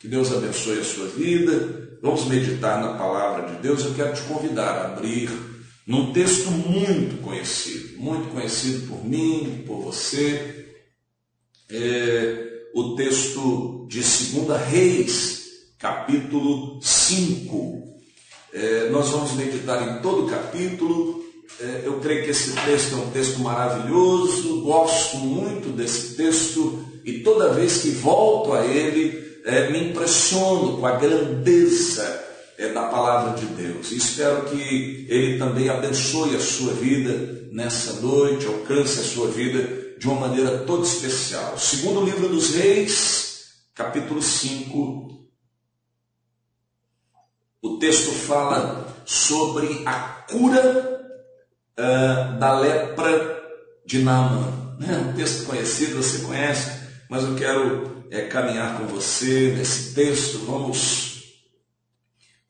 Que 0.00 0.08
Deus 0.08 0.32
abençoe 0.32 0.78
a 0.78 0.84
sua 0.84 1.08
vida. 1.08 1.98
Vamos 2.00 2.24
meditar 2.24 2.80
na 2.80 2.94
palavra 2.94 3.52
de 3.52 3.60
Deus. 3.60 3.84
Eu 3.84 3.92
quero 3.92 4.14
te 4.14 4.22
convidar 4.22 4.70
a 4.70 4.86
abrir 4.86 5.28
num 5.86 6.10
texto 6.10 6.50
muito 6.50 7.20
conhecido, 7.20 8.00
muito 8.00 8.30
conhecido 8.30 8.88
por 8.88 9.04
mim, 9.04 9.62
por 9.66 9.82
você. 9.82 10.64
É 11.70 12.46
o 12.74 12.94
texto 12.96 13.86
de 13.90 14.00
2 14.00 14.58
Reis, 14.70 15.42
capítulo 15.78 16.80
5. 16.80 18.00
É, 18.54 18.88
nós 18.88 19.10
vamos 19.10 19.32
meditar 19.32 19.86
em 19.86 20.00
todo 20.00 20.24
o 20.24 20.30
capítulo. 20.30 21.22
É, 21.60 21.82
eu 21.84 22.00
creio 22.00 22.24
que 22.24 22.30
esse 22.30 22.52
texto 22.52 22.94
é 22.94 22.96
um 22.96 23.10
texto 23.10 23.38
maravilhoso, 23.40 24.62
gosto 24.62 25.18
muito 25.18 25.68
desse 25.68 26.16
texto 26.16 26.86
e 27.04 27.18
toda 27.18 27.52
vez 27.52 27.82
que 27.82 27.90
volto 27.90 28.54
a 28.54 28.64
ele, 28.64 29.29
é, 29.50 29.70
me 29.70 29.90
impressiono 29.90 30.78
com 30.78 30.86
a 30.86 30.96
grandeza 30.96 32.24
é, 32.56 32.68
da 32.68 32.84
palavra 32.84 33.38
de 33.38 33.46
Deus. 33.46 33.90
E 33.90 33.96
espero 33.96 34.44
que 34.44 35.06
Ele 35.08 35.38
também 35.38 35.68
abençoe 35.68 36.36
a 36.36 36.40
sua 36.40 36.72
vida 36.72 37.48
nessa 37.50 37.94
noite, 37.94 38.46
alcance 38.46 39.00
a 39.00 39.02
sua 39.02 39.28
vida 39.28 39.98
de 39.98 40.06
uma 40.06 40.28
maneira 40.28 40.58
toda 40.58 40.84
especial. 40.84 41.58
Segundo 41.58 42.04
livro 42.04 42.28
dos 42.28 42.54
Reis, 42.54 43.44
capítulo 43.74 44.22
5, 44.22 45.28
o 47.62 47.78
texto 47.78 48.10
fala 48.12 48.96
sobre 49.04 49.82
a 49.84 50.24
cura 50.30 51.16
uh, 51.78 52.38
da 52.38 52.58
lepra 52.58 53.42
de 53.84 54.02
Naamã. 54.02 54.76
É 54.88 54.96
um 54.96 55.12
texto 55.12 55.44
conhecido, 55.44 55.96
você 55.96 56.20
conhece, 56.24 56.70
mas 57.10 57.24
eu 57.24 57.34
quero 57.34 57.99
é, 58.10 58.22
caminhar 58.22 58.78
com 58.78 58.86
você 58.86 59.54
nesse 59.56 59.94
texto, 59.94 60.38
vamos 60.44 61.10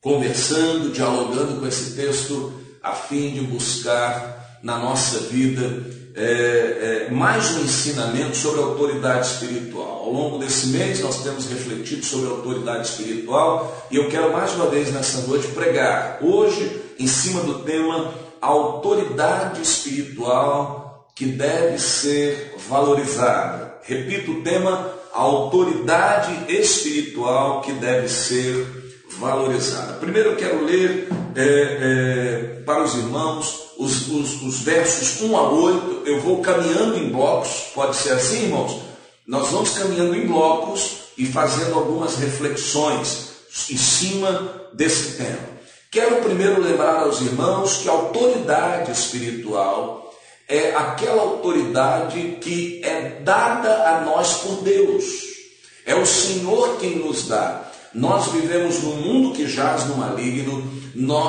conversando, 0.01 0.91
dialogando 0.91 1.59
com 1.59 1.67
esse 1.67 1.95
texto, 1.95 2.53
a 2.81 2.93
fim 2.93 3.31
de 3.31 3.41
buscar 3.41 4.59
na 4.63 4.79
nossa 4.79 5.19
vida 5.19 5.85
é, 6.15 7.07
é, 7.07 7.11
mais 7.11 7.51
um 7.51 7.61
ensinamento 7.61 8.35
sobre 8.35 8.59
autoridade 8.59 9.27
espiritual. 9.27 9.99
Ao 9.99 10.11
longo 10.11 10.39
desse 10.39 10.67
mês 10.67 10.99
nós 11.01 11.23
temos 11.23 11.47
refletido 11.47 12.03
sobre 12.03 12.29
autoridade 12.29 12.87
espiritual 12.87 13.87
e 13.91 13.97
eu 13.97 14.09
quero 14.09 14.33
mais 14.33 14.53
uma 14.53 14.65
vez 14.65 14.91
nessa 14.91 15.21
noite 15.27 15.47
pregar, 15.49 16.17
hoje, 16.21 16.81
em 16.97 17.07
cima 17.07 17.41
do 17.41 17.59
tema 17.59 18.13
autoridade 18.41 19.61
espiritual 19.61 21.07
que 21.15 21.27
deve 21.27 21.77
ser 21.77 22.55
valorizada. 22.67 23.77
Repito 23.83 24.31
o 24.31 24.41
tema 24.41 25.00
a 25.13 25.19
autoridade 25.19 26.51
espiritual 26.51 27.61
que 27.61 27.73
deve 27.73 28.07
ser 28.07 28.65
valorizada. 29.17 29.93
Primeiro 29.93 30.31
eu 30.31 30.35
quero 30.35 30.63
ler 30.63 31.09
é, 31.35 31.43
é, 31.43 32.61
para 32.65 32.83
os 32.83 32.95
irmãos 32.95 33.71
os, 33.77 34.07
os, 34.07 34.41
os 34.41 34.59
versos 34.59 35.21
1 35.21 35.37
a 35.37 35.49
8. 35.49 36.03
Eu 36.05 36.21
vou 36.21 36.41
caminhando 36.41 36.97
em 36.97 37.09
blocos, 37.09 37.71
pode 37.73 37.95
ser 37.95 38.13
assim, 38.13 38.43
irmãos? 38.43 38.79
Nós 39.27 39.49
vamos 39.49 39.71
caminhando 39.77 40.15
em 40.15 40.27
blocos 40.27 41.01
e 41.17 41.25
fazendo 41.25 41.75
algumas 41.75 42.17
reflexões 42.17 43.31
em 43.69 43.77
cima 43.77 44.69
desse 44.73 45.17
tema. 45.17 45.51
Quero 45.91 46.23
primeiro 46.23 46.61
lembrar 46.61 47.01
aos 47.01 47.19
irmãos 47.21 47.77
que 47.77 47.89
a 47.89 47.91
autoridade 47.91 48.91
espiritual 48.91 50.00
é 50.51 50.75
aquela 50.75 51.21
autoridade 51.21 52.37
que 52.41 52.81
é 52.83 53.21
dada 53.23 53.87
a 53.89 54.01
nós 54.01 54.33
por 54.39 54.61
Deus. 54.61 55.05
É 55.85 55.95
o 55.95 56.05
Senhor 56.05 56.77
quem 56.77 56.97
nos 56.97 57.27
dá. 57.27 57.71
Nós 57.93 58.27
vivemos 58.27 58.83
num 58.83 58.97
mundo 58.97 59.33
que 59.33 59.47
jaz 59.47 59.85
no 59.85 59.95
maligno, 59.95 60.61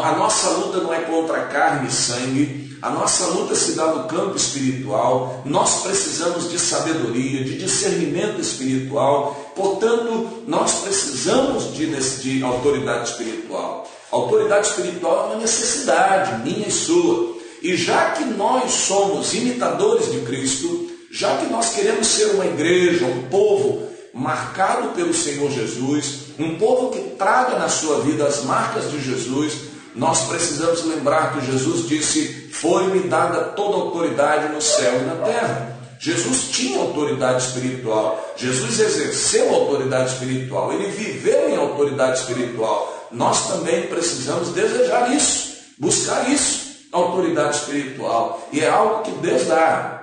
a 0.02 0.16
nossa 0.16 0.50
luta 0.50 0.78
não 0.78 0.92
é 0.92 1.00
contra 1.02 1.46
carne 1.46 1.88
e 1.88 1.92
sangue, 1.92 2.76
a 2.82 2.90
nossa 2.90 3.26
luta 3.26 3.54
se 3.54 3.72
dá 3.72 3.86
no 3.86 4.08
campo 4.08 4.36
espiritual, 4.36 5.42
nós 5.44 5.82
precisamos 5.82 6.50
de 6.50 6.58
sabedoria, 6.58 7.44
de 7.44 7.58
discernimento 7.58 8.40
espiritual, 8.40 9.52
portanto, 9.54 10.42
nós 10.48 10.80
precisamos 10.80 11.72
de, 11.74 11.86
de 12.22 12.42
autoridade 12.44 13.10
espiritual. 13.10 13.88
A 14.10 14.16
autoridade 14.16 14.66
espiritual 14.66 15.24
é 15.24 15.26
uma 15.26 15.40
necessidade 15.42 16.42
minha 16.42 16.66
e 16.66 16.72
sua. 16.72 17.41
E 17.62 17.76
já 17.76 18.10
que 18.10 18.24
nós 18.24 18.72
somos 18.72 19.32
imitadores 19.34 20.10
de 20.10 20.20
Cristo, 20.22 20.90
já 21.12 21.36
que 21.36 21.46
nós 21.46 21.70
queremos 21.70 22.08
ser 22.08 22.32
uma 22.32 22.44
igreja, 22.44 23.04
um 23.04 23.22
povo 23.28 23.86
marcado 24.12 24.88
pelo 24.88 25.14
Senhor 25.14 25.48
Jesus, 25.48 26.32
um 26.38 26.58
povo 26.58 26.90
que 26.90 27.16
traga 27.16 27.58
na 27.58 27.68
sua 27.68 28.00
vida 28.00 28.26
as 28.26 28.42
marcas 28.42 28.90
de 28.90 29.00
Jesus, 29.00 29.52
nós 29.94 30.26
precisamos 30.26 30.84
lembrar 30.86 31.34
que 31.34 31.46
Jesus 31.46 31.86
disse: 31.86 32.48
Foi-me 32.50 33.00
dada 33.08 33.44
toda 33.50 33.76
autoridade 33.76 34.52
no 34.52 34.60
céu 34.60 35.00
e 35.00 35.04
na 35.04 35.16
terra. 35.24 35.78
Jesus 36.00 36.48
tinha 36.50 36.80
autoridade 36.80 37.44
espiritual, 37.44 38.34
Jesus 38.36 38.80
exerceu 38.80 39.54
autoridade 39.54 40.14
espiritual, 40.14 40.72
ele 40.72 40.90
viveu 40.90 41.48
em 41.48 41.56
autoridade 41.56 42.18
espiritual. 42.18 43.08
Nós 43.12 43.46
também 43.46 43.86
precisamos 43.86 44.48
desejar 44.48 45.14
isso, 45.14 45.58
buscar 45.78 46.28
isso 46.28 46.61
autoridade 46.92 47.56
espiritual. 47.56 48.48
E 48.52 48.60
é 48.60 48.68
algo 48.68 49.02
que 49.02 49.10
Deus 49.12 49.46
dá. 49.46 50.02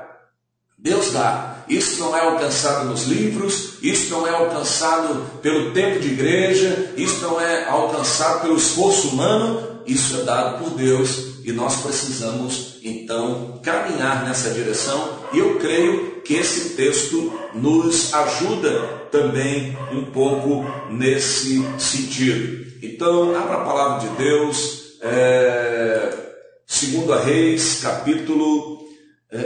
Deus 0.77 1.11
dá. 1.11 1.57
Isso 1.69 1.99
não 1.99 2.17
é 2.17 2.21
alcançado 2.21 2.85
nos 2.85 3.03
livros, 3.03 3.75
isso 3.83 4.11
não 4.11 4.25
é 4.25 4.31
alcançado 4.31 5.39
pelo 5.41 5.71
tempo 5.71 5.99
de 5.99 6.07
igreja, 6.07 6.93
isso 6.97 7.21
não 7.21 7.39
é 7.39 7.69
alcançado 7.69 8.41
pelo 8.41 8.57
esforço 8.57 9.09
humano, 9.09 9.81
isso 9.85 10.19
é 10.19 10.23
dado 10.23 10.63
por 10.63 10.71
Deus 10.71 11.29
e 11.45 11.51
nós 11.51 11.81
precisamos 11.81 12.79
então 12.83 13.59
caminhar 13.61 14.23
nessa 14.23 14.49
direção. 14.51 15.19
E 15.31 15.39
eu 15.39 15.59
creio 15.59 16.21
que 16.21 16.33
esse 16.33 16.71
texto 16.75 17.33
nos 17.53 18.13
ajuda 18.13 18.79
também 19.11 19.77
um 19.91 20.05
pouco 20.05 20.65
nesse 20.89 21.63
sentido. 21.77 22.67
Então, 22.81 23.35
abra 23.35 23.57
a 23.57 23.65
palavra 23.65 24.07
de 24.07 24.15
Deus. 24.15 24.97
É 25.01 26.28
Segunda 26.69 27.19
Reis, 27.19 27.79
capítulo 27.81 28.87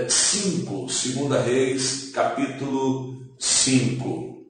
5. 0.09 0.85
Eh, 0.85 0.89
Segunda 0.89 1.41
Reis, 1.41 2.11
capítulo 2.13 3.15
5. 3.39 4.43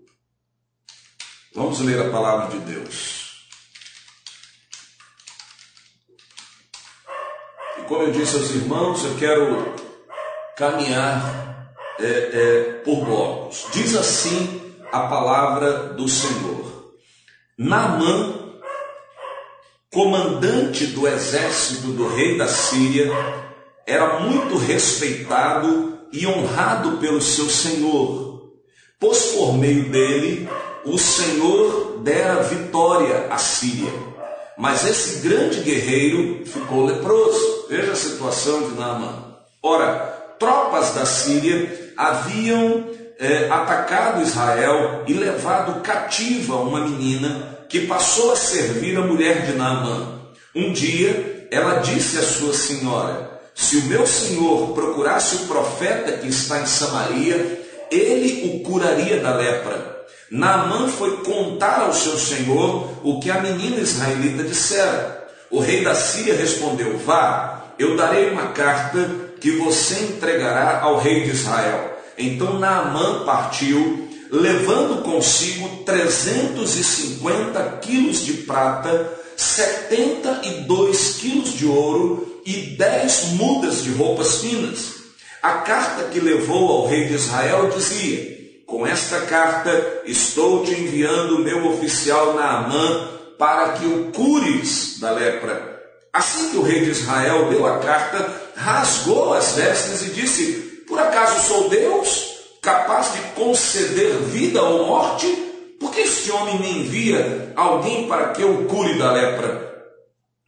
Vamos 1.54 1.80
ler 1.82 2.02
a 2.02 2.10
palavra 2.10 2.58
de 2.58 2.66
Deus. 2.66 3.48
E 7.78 7.84
como 7.84 8.02
eu 8.02 8.12
disse 8.12 8.38
aos 8.38 8.50
irmãos, 8.50 9.06
eu 9.06 9.16
quero 9.18 9.76
caminhar 10.58 11.76
é, 12.00 12.08
é, 12.08 12.64
por 12.84 13.06
blocos. 13.06 13.68
Diz 13.72 13.96
assim 13.96 14.74
a 14.92 15.02
palavra 15.02 15.94
do 15.94 16.10
Senhor. 16.10 16.96
Naamã 17.56 18.43
comandante 19.94 20.88
do 20.88 21.08
exército 21.08 21.88
do 21.88 22.08
rei 22.16 22.36
da 22.36 22.48
Síria, 22.48 23.12
era 23.86 24.20
muito 24.20 24.58
respeitado 24.58 26.00
e 26.12 26.26
honrado 26.26 26.98
pelo 26.98 27.22
seu 27.22 27.48
senhor, 27.48 28.52
pois 29.00 29.28
por 29.28 29.54
meio 29.54 29.90
dele 29.90 30.50
o 30.84 30.98
Senhor 30.98 32.00
dera 32.04 32.42
vitória 32.44 33.28
à 33.30 33.38
Síria. 33.38 33.92
Mas 34.58 34.86
esse 34.86 35.28
grande 35.28 35.62
guerreiro 35.62 36.46
ficou 36.46 36.86
leproso. 36.86 37.68
Veja 37.70 37.94
a 37.94 37.96
situação 37.96 38.70
de 38.70 38.76
Naamã. 38.76 39.36
Ora, 39.62 40.36
tropas 40.38 40.94
da 40.94 41.06
Síria 41.06 41.94
haviam 41.98 42.86
é, 43.18 43.50
atacado 43.50 44.22
Israel 44.22 45.04
e 45.08 45.14
levado 45.14 45.82
cativa 45.82 46.58
uma 46.58 46.82
menina 46.82 47.53
que 47.74 47.88
passou 47.88 48.32
a 48.32 48.36
servir 48.36 48.96
a 48.96 49.02
mulher 49.02 49.48
de 49.48 49.54
Naamã. 49.54 50.20
Um 50.56 50.72
dia 50.72 51.48
ela 51.50 51.80
disse 51.80 52.20
à 52.20 52.22
sua 52.22 52.54
senhora: 52.54 53.42
Se 53.56 53.78
o 53.78 53.86
meu 53.86 54.06
senhor 54.06 54.74
procurasse 54.74 55.38
o 55.38 55.48
profeta 55.48 56.12
que 56.12 56.28
está 56.28 56.62
em 56.62 56.68
Samaria, 56.68 57.66
ele 57.90 58.54
o 58.54 58.60
curaria 58.60 59.20
da 59.20 59.36
lepra. 59.36 60.06
Naamã 60.30 60.88
foi 60.88 61.24
contar 61.24 61.80
ao 61.80 61.94
seu 61.94 62.16
senhor 62.16 62.92
o 63.02 63.20
que 63.20 63.32
a 63.32 63.42
menina 63.42 63.82
israelita 63.82 64.44
dissera. 64.44 65.28
O 65.50 65.60
rei 65.60 65.84
da 65.84 65.96
Síria 65.96 66.36
respondeu: 66.36 67.00
Vá, 67.00 67.74
eu 67.80 67.98
darei 67.98 68.30
uma 68.30 68.50
carta 68.50 69.10
que 69.42 69.50
você 69.58 69.96
entregará 69.96 70.82
ao 70.82 71.00
rei 71.00 71.24
de 71.24 71.32
Israel. 71.32 71.98
Então 72.20 72.60
Naamã 72.60 73.26
partiu 73.26 74.13
levando 74.34 75.04
consigo 75.04 75.84
350 75.86 77.78
quilos 77.84 78.26
de 78.26 78.34
prata, 78.34 79.14
72 79.38 81.18
quilos 81.20 81.54
de 81.54 81.68
ouro 81.68 82.42
e 82.44 82.76
10 82.76 83.34
mudas 83.34 83.84
de 83.84 83.92
roupas 83.92 84.40
finas. 84.40 85.04
A 85.42 85.60
carta 85.60 86.06
que 86.06 86.20
levou 86.20 86.68
ao 86.68 86.88
rei 86.88 87.06
de 87.06 87.14
Israel 87.14 87.70
dizia: 87.70 88.36
Com 88.66 88.88
esta 88.88 89.22
carta 89.22 90.02
estou 90.06 90.66
te 90.66 90.72
enviando 90.72 91.38
meu 91.38 91.72
oficial 91.72 92.34
Naamã 92.34 93.10
para 93.38 93.74
que 93.74 93.86
o 93.86 94.12
cures 94.12 94.98
da 95.00 95.12
lepra. 95.12 95.80
Assim 96.12 96.50
que 96.50 96.58
o 96.58 96.64
rei 96.64 96.84
de 96.84 96.90
Israel 96.90 97.50
leu 97.50 97.68
a 97.68 97.78
carta, 97.78 98.34
rasgou 98.56 99.36
as 99.36 99.52
vestes 99.52 100.02
e 100.02 100.10
disse: 100.10 100.54
Por 100.88 100.98
acaso 100.98 101.48
sou 101.48 101.70
Deus, 101.70 102.33
capaz 102.64 103.14
de 103.14 103.20
conceder 103.36 104.16
vida 104.24 104.64
ou 104.64 104.88
morte? 104.88 105.28
Por 105.80 105.92
que 105.92 106.00
este 106.00 106.32
homem 106.32 106.60
me 106.60 106.80
envia 106.80 107.52
alguém 107.56 108.08
para 108.08 108.30
que 108.30 108.42
eu 108.42 108.66
cure 108.66 108.98
da 108.98 109.12
lepra? 109.12 109.72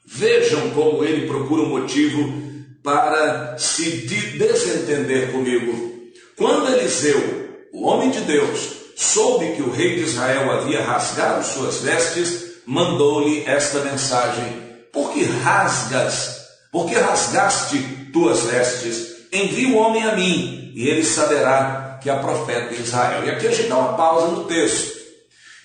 Vejam 0.05 0.69
como 0.69 1.03
ele 1.03 1.27
procura 1.27 1.63
um 1.63 1.69
motivo 1.69 2.41
para 2.81 3.57
se 3.57 4.07
desentender 4.37 5.31
comigo. 5.31 5.93
Quando 6.37 6.73
Eliseu, 6.73 7.49
o 7.73 7.85
homem 7.85 8.09
de 8.09 8.21
Deus, 8.21 8.75
soube 8.95 9.51
que 9.53 9.61
o 9.61 9.71
rei 9.71 9.95
de 9.95 10.03
Israel 10.03 10.49
havia 10.51 10.81
rasgado 10.81 11.43
suas 11.43 11.81
vestes, 11.81 12.61
mandou-lhe 12.65 13.43
esta 13.45 13.79
mensagem: 13.79 14.61
Por 14.93 15.11
que 15.11 15.23
rasgas? 15.23 16.45
Por 16.71 16.87
que 16.87 16.95
rasgaste 16.95 17.77
tuas 18.13 18.41
vestes? 18.43 19.15
Envie 19.33 19.73
o 19.73 19.77
homem 19.77 20.03
a 20.03 20.15
mim, 20.15 20.71
e 20.75 20.87
ele 20.87 21.03
saberá 21.03 21.84
que 22.05 22.09
é 22.11 22.15
profeta 22.17 22.71
em 22.71 22.77
Israel. 22.77 23.25
E 23.25 23.31
aqui 23.31 23.47
a 23.47 23.51
gente 23.51 23.67
dá 23.67 23.77
uma 23.77 23.97
pausa 23.97 24.27
no 24.27 24.43
texto. 24.43 24.95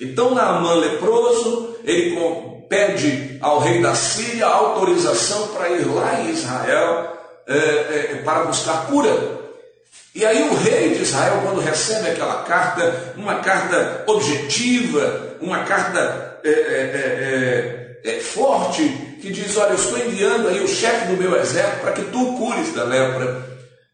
Então 0.00 0.34
Naamã 0.34 0.72
leproso, 0.72 1.76
ele 1.84 2.19
pede 2.66 3.37
ao 3.42 3.58
rei 3.58 3.82
da 3.82 3.94
Síria 3.94 4.46
autorização 4.46 5.48
para 5.48 5.69
ir 5.69 5.87
lá 5.87 6.19
em 6.22 6.31
Israel 6.31 7.14
é, 7.46 7.56
é, 7.56 8.22
para 8.25 8.44
buscar 8.44 8.87
cura. 8.87 9.38
E 10.14 10.25
aí 10.25 10.48
o 10.48 10.54
rei 10.54 10.94
de 10.94 11.02
Israel, 11.02 11.42
quando 11.44 11.60
recebe 11.60 12.08
aquela 12.08 12.43
carta, 12.44 13.12
uma 13.19 13.40
carta 13.40 14.04
objetiva, 14.06 15.36
uma 15.43 15.64
carta 15.64 16.40
é, 16.43 16.48
é, 16.48 18.00
é, 18.02 18.16
é 18.16 18.20
forte, 18.20 18.82
que 19.20 19.31
diz, 19.31 19.58
olha, 19.58 19.72
eu 19.72 19.75
estou 19.75 19.98
enviando 19.98 20.48
aí 20.48 20.64
o 20.64 20.69
chefe 20.69 21.08
do 21.08 21.19
meu 21.19 21.38
exército 21.38 21.81
para 21.82 21.93
que 21.93 22.04
tu 22.04 22.32
cures 22.38 22.72
da 22.72 22.84
lepra. 22.84 23.50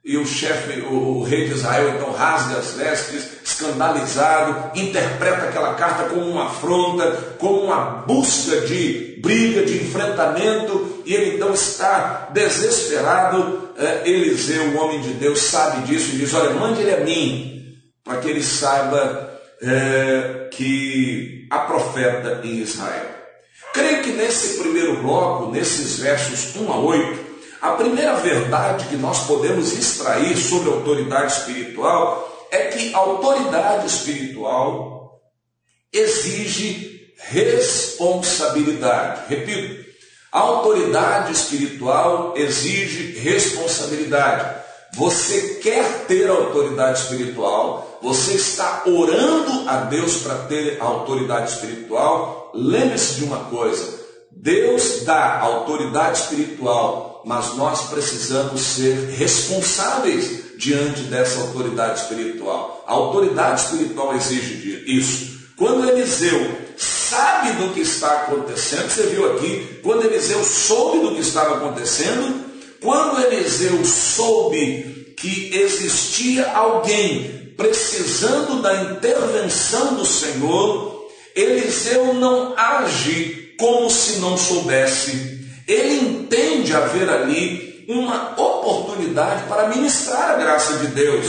E 0.07 0.17
o 0.17 0.25
chefe, 0.25 0.83
o, 0.83 1.19
o, 1.19 1.23
rei 1.25 1.47
de 1.47 1.55
Israel, 1.55 1.97
então 1.97 2.13
rasga 2.13 2.59
as 2.59 2.75
vestes, 2.75 3.27
escandalizado, 3.45 4.71
interpreta 4.79 5.47
aquela 5.47 5.75
carta 5.75 6.05
como 6.05 6.31
uma 6.31 6.47
afronta, 6.47 7.35
como 7.41 7.63
uma 7.63 8.05
busca 8.07 8.61
de 8.61 9.19
briga, 9.21 9.65
de 9.65 9.83
enfrentamento, 9.83 11.03
e 11.05 11.13
ele 11.13 11.35
então 11.35 11.53
está 11.53 12.29
desesperado. 12.33 13.71
É, 13.77 14.09
Eliseu, 14.09 14.63
o 14.69 14.77
homem 14.77 15.01
de 15.01 15.13
Deus, 15.15 15.41
sabe 15.41 15.89
disso 15.89 16.15
e 16.15 16.19
diz: 16.19 16.33
Olha, 16.35 16.51
mande 16.51 16.83
ele 16.83 16.95
a 16.95 17.01
mim, 17.01 17.75
para 18.05 18.19
que 18.19 18.29
ele 18.29 18.45
saiba 18.45 19.41
é, 19.61 20.49
que 20.53 21.49
há 21.51 21.59
profeta 21.59 22.43
em 22.45 22.59
Israel. 22.59 23.11
Creio 23.75 24.05
que 24.05 24.13
nesse 24.13 24.59
primeiro 24.59 25.03
bloco, 25.03 25.51
nesses 25.51 25.99
versos 25.99 26.55
1 26.55 26.73
a 26.73 26.79
8, 26.79 27.26
a 27.61 27.73
primeira 27.73 28.15
verdade 28.17 28.87
que 28.87 28.97
nós 28.97 29.27
podemos 29.27 29.73
extrair 29.73 30.37
sobre 30.37 30.71
autoridade 30.71 31.33
espiritual 31.33 32.49
é 32.51 32.67
que 32.67 32.95
autoridade 32.95 33.87
espiritual 33.87 35.21
exige 35.93 37.13
responsabilidade. 37.17 39.23
Repito, 39.29 39.87
a 40.31 40.41
autoridade 40.41 41.33
espiritual 41.33 42.35
exige 42.37 43.19
responsabilidade. 43.19 44.65
Você 44.95 45.59
quer 45.63 46.05
ter 46.07 46.31
autoridade 46.31 47.01
espiritual, 47.01 47.99
você 48.03 48.35
está 48.35 48.83
orando 48.87 49.69
a 49.69 49.79
Deus 49.85 50.19
para 50.19 50.35
ter 50.45 50.81
autoridade 50.81 51.53
espiritual. 51.53 52.53
Lembre-se 52.55 53.15
de 53.15 53.25
uma 53.25 53.47
coisa: 53.47 53.99
Deus 54.31 55.03
dá 55.05 55.41
autoridade 55.41 56.19
espiritual, 56.19 57.16
mas 57.27 57.57
nós 57.57 57.89
precisamos 57.89 58.61
ser 58.61 58.95
responsáveis 59.19 60.57
diante 60.57 61.01
dessa 61.03 61.41
autoridade 61.41 62.03
espiritual. 62.03 62.85
A 62.87 62.93
autoridade 62.93 63.63
espiritual 63.63 64.15
exige 64.15 64.85
isso. 64.87 65.37
Quando 65.57 65.91
Eliseu 65.91 66.57
sabe 66.77 67.55
do 67.55 67.75
que 67.75 67.81
está 67.81 68.13
acontecendo, 68.13 68.89
você 68.89 69.03
viu 69.09 69.35
aqui, 69.35 69.81
quando 69.83 70.05
Eliseu 70.05 70.45
soube 70.45 71.01
do 71.01 71.17
que 71.17 71.21
estava 71.21 71.57
acontecendo, 71.57 72.45
quando 72.81 73.21
Eliseu 73.21 73.85
soube 73.85 75.13
que 75.17 75.51
existia 75.53 76.49
alguém 76.53 77.53
precisando 77.57 78.63
da 78.63 78.85
intervenção 78.93 79.97
do 79.97 80.07
Senhor, 80.07 81.09
Eliseu 81.35 82.15
não 82.15 82.55
age 82.57 83.53
como 83.59 83.91
se 83.91 84.21
não 84.21 84.39
soubesse. 84.39 85.36
Ele 85.67 86.01
entende 86.01 86.75
haver 86.75 87.09
ali 87.09 87.85
uma 87.89 88.41
oportunidade 88.41 89.45
para 89.49 89.69
ministrar 89.69 90.31
a 90.31 90.35
graça 90.35 90.79
de 90.79 90.89
Deus, 90.89 91.27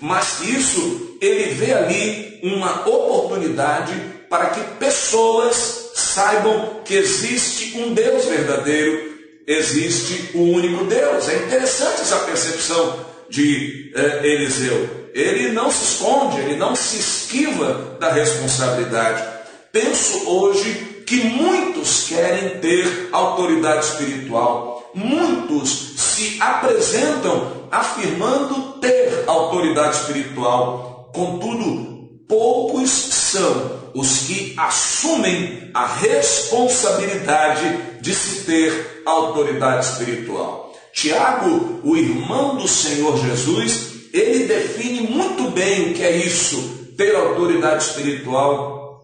mas 0.00 0.40
isso 0.40 1.16
ele 1.20 1.54
vê 1.54 1.72
ali 1.72 2.40
uma 2.42 2.88
oportunidade 2.88 3.94
para 4.28 4.50
que 4.50 4.60
pessoas 4.78 5.90
saibam 5.94 6.80
que 6.84 6.94
existe 6.94 7.78
um 7.78 7.94
Deus 7.94 8.26
verdadeiro, 8.26 9.18
existe 9.46 10.30
o 10.34 10.40
um 10.40 10.52
único 10.54 10.84
Deus. 10.84 11.28
É 11.28 11.36
interessante 11.36 12.02
essa 12.02 12.18
percepção 12.18 13.06
de 13.30 13.92
eh, 13.94 14.20
Eliseu. 14.22 15.08
Ele 15.14 15.50
não 15.50 15.70
se 15.70 15.84
esconde, 15.84 16.40
ele 16.40 16.56
não 16.56 16.76
se 16.76 16.98
esquiva 16.98 17.96
da 17.98 18.12
responsabilidade. 18.12 19.24
Penso 19.72 20.28
hoje 20.28 20.97
que 21.08 21.24
muitos 21.24 22.06
querem 22.06 22.60
ter 22.60 23.08
autoridade 23.10 23.86
espiritual, 23.86 24.92
muitos 24.94 25.94
se 25.96 26.36
apresentam 26.38 27.66
afirmando 27.70 28.78
ter 28.78 29.24
autoridade 29.26 29.96
espiritual, 29.96 31.10
contudo, 31.14 32.10
poucos 32.28 32.90
são 32.90 33.78
os 33.94 34.26
que 34.26 34.52
assumem 34.58 35.70
a 35.72 35.86
responsabilidade 35.86 38.00
de 38.02 38.14
se 38.14 38.44
ter 38.44 39.02
autoridade 39.06 39.86
espiritual. 39.86 40.74
Tiago, 40.92 41.80
o 41.84 41.96
irmão 41.96 42.56
do 42.56 42.68
Senhor 42.68 43.16
Jesus, 43.16 44.10
ele 44.12 44.44
define 44.44 45.08
muito 45.08 45.52
bem 45.52 45.90
o 45.90 45.94
que 45.94 46.02
é 46.02 46.18
isso, 46.18 46.92
ter 46.98 47.16
autoridade 47.16 47.82
espiritual 47.82 49.00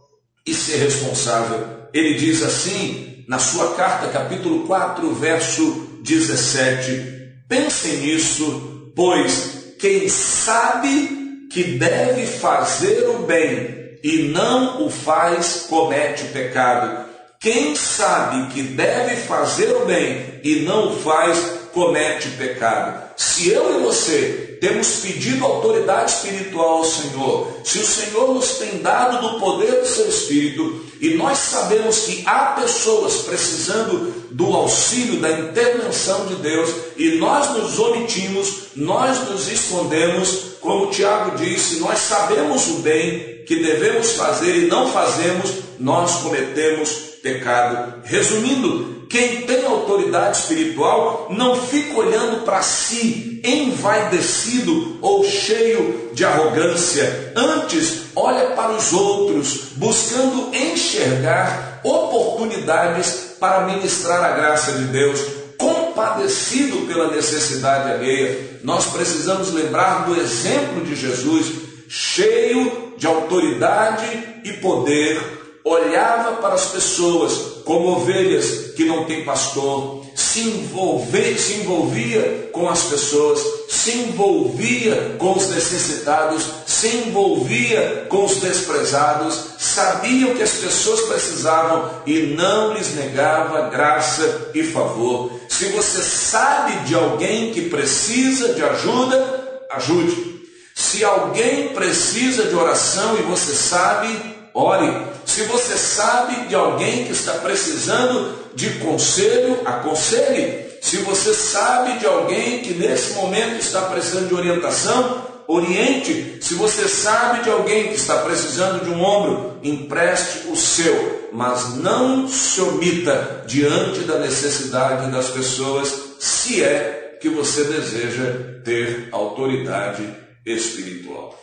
e 0.46 0.52
ser 0.52 0.76
responsável 0.76 1.73
ele 1.94 2.14
diz 2.14 2.42
assim, 2.42 3.24
na 3.28 3.38
sua 3.38 3.74
carta, 3.74 4.08
capítulo 4.08 4.66
4, 4.66 5.14
verso 5.14 6.00
17: 6.02 7.40
Pensem 7.48 7.98
nisso, 7.98 8.90
pois 8.96 9.76
quem 9.78 10.08
sabe 10.08 11.46
que 11.50 11.62
deve 11.62 12.26
fazer 12.26 13.08
o 13.10 13.20
bem 13.20 13.96
e 14.02 14.24
não 14.24 14.84
o 14.84 14.90
faz, 14.90 15.66
comete 15.68 16.24
pecado. 16.24 17.04
Quem 17.38 17.76
sabe 17.76 18.52
que 18.52 18.62
deve 18.62 19.14
fazer 19.16 19.70
o 19.76 19.86
bem 19.86 20.40
e 20.42 20.62
não 20.62 20.92
o 20.92 20.98
faz, 20.98 21.38
comete 21.72 22.28
pecado. 22.30 23.14
Se 23.16 23.50
eu 23.50 23.78
e 23.78 23.82
você 23.84 24.43
temos 24.64 25.00
pedido 25.00 25.44
autoridade 25.44 26.10
espiritual 26.10 26.78
ao 26.78 26.84
Senhor, 26.86 27.52
se 27.62 27.80
o 27.80 27.86
Senhor 27.86 28.32
nos 28.32 28.52
tem 28.52 28.78
dado 28.78 29.20
do 29.20 29.38
poder 29.38 29.72
do 29.72 29.86
seu 29.86 30.08
Espírito, 30.08 30.82
e 31.02 31.10
nós 31.10 31.36
sabemos 31.36 31.98
que 31.98 32.22
há 32.24 32.56
pessoas 32.62 33.16
precisando 33.26 34.24
do 34.30 34.54
auxílio, 34.54 35.20
da 35.20 35.30
intervenção 35.30 36.24
de 36.28 36.36
Deus, 36.36 36.70
e 36.96 37.16
nós 37.16 37.50
nos 37.50 37.78
omitimos, 37.78 38.68
nós 38.74 39.28
nos 39.28 39.48
escondemos, 39.48 40.54
como 40.62 40.90
Tiago 40.90 41.36
disse, 41.36 41.80
nós 41.80 41.98
sabemos 41.98 42.66
o 42.68 42.78
bem 42.78 43.44
que 43.46 43.56
devemos 43.56 44.12
fazer 44.12 44.56
e 44.56 44.66
não 44.66 44.90
fazemos, 44.90 45.50
nós 45.78 46.22
cometemos 46.22 47.13
pecado. 47.24 48.02
Resumindo, 48.04 49.06
quem 49.08 49.42
tem 49.42 49.64
autoridade 49.64 50.36
espiritual 50.36 51.28
não 51.30 51.56
fica 51.56 51.98
olhando 51.98 52.44
para 52.44 52.60
si 52.62 53.40
envaidecido 53.42 54.98
ou 55.00 55.24
cheio 55.24 56.10
de 56.12 56.24
arrogância. 56.24 57.32
Antes, 57.34 58.04
olha 58.14 58.50
para 58.50 58.72
os 58.72 58.92
outros, 58.92 59.70
buscando 59.76 60.54
enxergar 60.54 61.80
oportunidades 61.82 63.36
para 63.40 63.66
ministrar 63.66 64.22
a 64.22 64.36
graça 64.36 64.72
de 64.72 64.84
Deus. 64.84 65.20
Compadecido 65.56 66.86
pela 66.86 67.10
necessidade 67.10 67.90
alheia, 67.90 68.58
nós 68.62 68.86
precisamos 68.86 69.50
lembrar 69.52 70.04
do 70.04 70.20
exemplo 70.20 70.84
de 70.84 70.94
Jesus, 70.94 71.46
cheio 71.88 72.92
de 72.98 73.06
autoridade 73.06 74.40
e 74.44 74.52
poder 74.54 75.33
olhava 75.64 76.36
para 76.42 76.54
as 76.54 76.66
pessoas 76.66 77.62
como 77.64 77.88
ovelhas 77.96 78.72
que 78.76 78.84
não 78.84 79.06
têm 79.06 79.24
pastor, 79.24 80.04
se 80.14 80.40
envolvia, 80.40 81.38
se 81.38 81.54
envolvia 81.54 82.50
com 82.52 82.68
as 82.68 82.82
pessoas, 82.84 83.40
se 83.68 83.92
envolvia 83.92 85.16
com 85.18 85.32
os 85.32 85.48
necessitados, 85.48 86.44
se 86.66 86.88
envolvia 86.88 88.06
com 88.10 88.24
os 88.24 88.36
desprezados, 88.36 89.40
sabia 89.58 90.26
o 90.26 90.36
que 90.36 90.42
as 90.42 90.52
pessoas 90.52 91.00
precisavam 91.02 92.02
e 92.04 92.34
não 92.36 92.74
lhes 92.74 92.94
negava 92.94 93.70
graça 93.70 94.50
e 94.54 94.62
favor. 94.62 95.32
Se 95.48 95.70
você 95.70 96.02
sabe 96.02 96.86
de 96.86 96.94
alguém 96.94 97.52
que 97.52 97.70
precisa 97.70 98.52
de 98.52 98.62
ajuda, 98.62 99.62
ajude. 99.70 100.34
Se 100.74 101.04
alguém 101.04 101.68
precisa 101.68 102.44
de 102.44 102.54
oração 102.54 103.16
e 103.18 103.22
você 103.22 103.54
sabe, 103.54 104.08
ore. 104.52 105.13
Se 105.26 105.42
você 105.44 105.76
sabe 105.76 106.48
de 106.48 106.54
alguém 106.54 107.04
que 107.04 107.12
está 107.12 107.34
precisando 107.34 108.36
de 108.54 108.70
conselho, 108.78 109.60
aconselhe. 109.64 110.64
Se 110.80 110.98
você 110.98 111.32
sabe 111.34 111.98
de 111.98 112.06
alguém 112.06 112.60
que 112.60 112.74
nesse 112.74 113.14
momento 113.14 113.58
está 113.58 113.82
precisando 113.82 114.28
de 114.28 114.34
orientação, 114.34 115.24
oriente. 115.46 116.38
Se 116.40 116.54
você 116.54 116.88
sabe 116.88 117.42
de 117.42 117.50
alguém 117.50 117.88
que 117.88 117.94
está 117.94 118.18
precisando 118.18 118.84
de 118.84 118.90
um 118.90 119.02
ombro, 119.02 119.58
empreste 119.62 120.48
o 120.48 120.56
seu, 120.56 121.30
mas 121.32 121.76
não 121.76 122.28
se 122.28 122.60
omita 122.60 123.44
diante 123.46 124.00
da 124.00 124.18
necessidade 124.18 125.10
das 125.10 125.30
pessoas, 125.30 126.16
se 126.18 126.62
é 126.62 127.18
que 127.20 127.28
você 127.28 127.64
deseja 127.64 128.60
ter 128.64 129.08
autoridade 129.12 130.06
espiritual. 130.44 131.38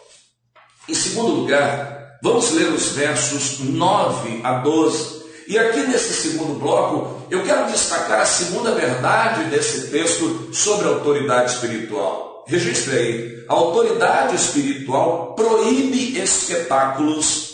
Em 0.88 0.93
segundo 0.93 1.33
lugar, 1.33 2.00
Vamos 2.22 2.51
ler 2.51 2.68
os 2.72 2.90
versos 2.90 3.60
9 3.60 4.42
a 4.44 4.60
12. 4.60 5.22
E 5.48 5.58
aqui 5.58 5.80
nesse 5.88 6.13
segundo 6.13 6.60
bloco, 6.60 7.25
eu 7.32 7.44
quero 7.44 7.72
destacar 7.72 8.22
a 8.22 8.25
segunda 8.25 8.75
verdade 8.75 9.46
desse 9.46 9.88
texto 9.90 10.54
sobre 10.54 10.88
a 10.88 10.92
autoridade 10.92 11.51
espiritual. 11.51 12.46
Registre 12.48 12.96
aí: 12.96 13.46
a 13.50 13.54
autoridade 13.54 14.36
espiritual 14.36 15.34
proíbe 15.34 16.20
espetáculos 16.20 17.51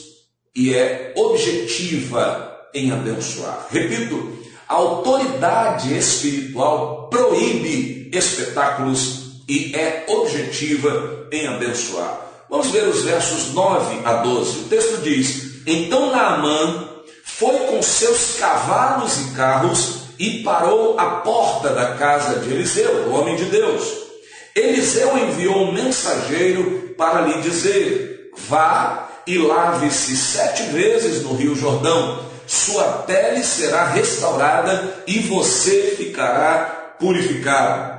e 0.53 0.73
é 0.73 1.13
objetiva 1.15 2.67
em 2.73 2.91
abençoar. 2.91 3.67
Repito, 3.69 4.37
a 4.67 4.73
autoridade 4.73 5.97
espiritual 5.97 7.07
proíbe 7.09 8.11
espetáculos 8.13 9.43
e 9.47 9.73
é 9.73 10.05
objetiva 10.09 11.27
em 11.31 11.47
abençoar. 11.47 12.26
Vamos 12.49 12.67
ver 12.67 12.87
os 12.87 13.03
versos 13.03 13.53
9 13.53 14.01
a 14.05 14.13
12. 14.13 14.59
O 14.59 14.63
texto 14.63 15.01
diz: 15.01 15.61
Então 15.65 16.11
Naamã 16.11 16.89
foi 17.23 17.57
com 17.67 17.81
seus 17.81 18.35
cavalos 18.39 19.19
e 19.19 19.35
carros 19.35 19.97
e 20.17 20.43
parou 20.43 20.99
à 20.99 21.21
porta 21.21 21.69
da 21.69 21.95
casa 21.95 22.39
de 22.39 22.51
Eliseu, 22.51 23.07
o 23.07 23.19
homem 23.19 23.35
de 23.35 23.45
Deus. 23.45 23.83
Eliseu 24.55 25.17
enviou 25.17 25.63
um 25.63 25.71
mensageiro 25.71 26.95
para 26.97 27.21
lhe 27.21 27.41
dizer: 27.41 28.31
Vá 28.47 29.09
e 29.27 29.37
lave-se 29.37 30.15
sete 30.15 30.63
vezes 30.63 31.23
no 31.23 31.35
rio 31.35 31.53
Jordão, 31.53 32.25
sua 32.47 33.03
pele 33.05 33.43
será 33.43 33.87
restaurada 33.87 35.03
e 35.05 35.19
você 35.19 35.95
ficará 35.97 36.93
purificado. 36.97 37.96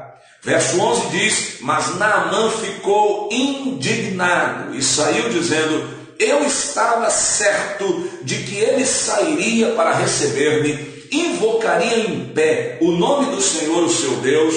Verso 0.48 0.80
11 0.80 1.08
diz: 1.08 1.56
Mas 1.60 1.96
Naamã 1.96 2.50
ficou 2.50 3.28
indignado 3.30 4.74
e 4.74 4.82
saiu 4.82 5.28
dizendo: 5.28 5.86
Eu 6.18 6.42
estava 6.46 7.10
certo 7.10 8.08
de 8.22 8.36
que 8.36 8.56
ele 8.56 8.86
sairia 8.86 9.72
para 9.72 9.92
receber-me, 9.92 11.04
invocaria 11.12 11.98
em 11.98 12.30
pé 12.30 12.78
o 12.80 12.92
nome 12.92 13.26
do 13.26 13.42
Senhor, 13.42 13.84
o 13.84 13.90
seu 13.90 14.12
Deus, 14.22 14.54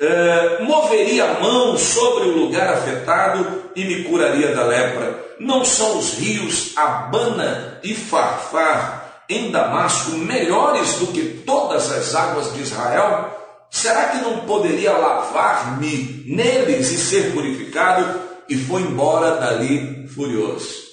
eh, 0.00 0.58
moveria 0.62 1.26
a 1.26 1.40
mão 1.40 1.76
sobre 1.76 2.30
o 2.30 2.38
lugar 2.38 2.72
afetado 2.72 3.64
e 3.76 3.84
me 3.84 4.04
curaria 4.04 4.54
da 4.54 4.64
lepra. 4.64 5.22
Não 5.38 5.66
são 5.66 5.98
os 5.98 6.14
rios 6.14 6.72
Abana 6.74 7.78
e 7.84 7.94
Farfar 7.94 9.24
em 9.28 9.50
Damasco 9.50 10.12
melhores 10.12 10.94
do 10.94 11.08
que 11.08 11.42
todas 11.44 11.92
as 11.92 12.14
águas 12.14 12.54
de 12.54 12.62
Israel? 12.62 13.45
Será 13.70 14.08
que 14.08 14.18
não 14.18 14.40
poderia 14.46 14.92
lavar-me 14.92 16.24
neles 16.26 16.90
e 16.92 16.98
ser 16.98 17.32
purificado? 17.32 18.20
E 18.48 18.56
foi 18.56 18.82
embora 18.82 19.36
dali 19.36 20.06
furioso. 20.08 20.86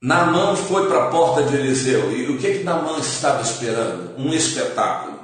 Naamã 0.00 0.54
foi 0.54 0.86
para 0.86 1.06
a 1.06 1.10
porta 1.10 1.42
de 1.42 1.56
Eliseu. 1.56 2.12
E 2.12 2.30
o 2.30 2.38
que 2.38 2.58
que 2.58 2.64
Naamã 2.64 2.98
estava 3.00 3.42
esperando? 3.42 4.14
Um 4.16 4.32
espetáculo. 4.32 5.18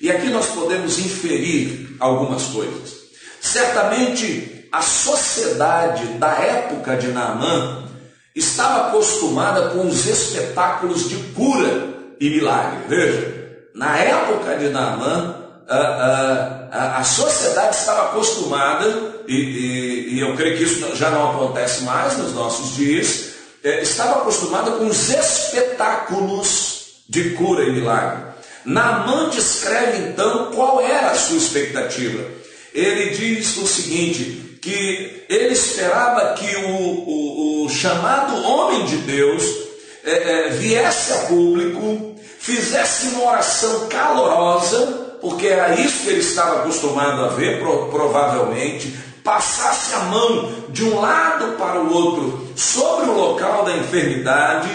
E 0.00 0.10
aqui 0.10 0.28
nós 0.28 0.46
podemos 0.48 0.98
inferir 0.98 1.96
algumas 2.00 2.44
coisas. 2.46 3.04
Certamente 3.40 4.68
a 4.72 4.80
sociedade 4.80 6.06
da 6.18 6.32
época 6.32 6.96
de 6.96 7.08
Naamã 7.08 7.86
estava 8.34 8.88
acostumada 8.88 9.70
com 9.70 9.86
os 9.86 10.06
espetáculos 10.06 11.08
de 11.08 11.16
cura 11.34 11.93
e 12.24 12.30
milagre. 12.30 12.78
Veja, 12.88 13.34
na 13.74 13.98
época 13.98 14.56
de 14.56 14.70
Naamã, 14.70 15.36
a, 15.68 15.76
a, 15.76 16.98
a, 16.98 17.04
sociedade 17.04 17.76
estava 17.76 18.06
acostumada, 18.06 18.86
e, 19.28 19.34
e, 19.34 20.14
e, 20.14 20.20
eu 20.20 20.34
creio 20.34 20.56
que 20.56 20.64
isso 20.64 20.96
já 20.96 21.10
não 21.10 21.30
acontece 21.30 21.82
mais 21.84 22.16
nos 22.16 22.34
nossos 22.34 22.76
dias, 22.76 23.34
é, 23.62 23.82
estava 23.82 24.20
acostumada 24.20 24.72
com 24.72 24.86
os 24.86 25.10
espetáculos 25.10 27.02
de 27.08 27.30
cura 27.30 27.64
e 27.64 27.72
milagre. 27.72 28.24
Naamã 28.64 29.28
descreve 29.28 30.08
então 30.08 30.50
qual 30.54 30.80
era 30.80 31.10
a 31.10 31.14
sua 31.14 31.36
expectativa. 31.36 32.24
Ele 32.72 33.10
diz 33.10 33.56
o 33.58 33.66
seguinte: 33.66 34.58
que 34.62 35.24
ele 35.28 35.52
esperava 35.52 36.32
que 36.34 36.56
o, 36.56 36.70
o, 36.70 37.64
o 37.64 37.68
chamado 37.68 38.42
homem 38.42 38.86
de 38.86 38.96
Deus 38.98 39.64
é, 40.04 40.10
é, 40.10 40.48
viesse 40.50 41.12
a 41.12 41.16
público, 41.26 42.13
fizesse 42.44 43.08
uma 43.08 43.30
oração 43.30 43.88
calorosa, 43.88 45.16
porque 45.18 45.46
era 45.46 45.80
isso 45.80 46.02
que 46.02 46.10
ele 46.10 46.20
estava 46.20 46.60
acostumado 46.60 47.24
a 47.24 47.28
ver, 47.28 47.58
provavelmente, 47.58 48.94
passasse 49.24 49.94
a 49.94 50.00
mão 50.00 50.52
de 50.68 50.84
um 50.84 51.00
lado 51.00 51.56
para 51.56 51.80
o 51.80 51.90
outro 51.90 52.46
sobre 52.54 53.08
o 53.08 53.14
local 53.14 53.64
da 53.64 53.74
enfermidade, 53.74 54.68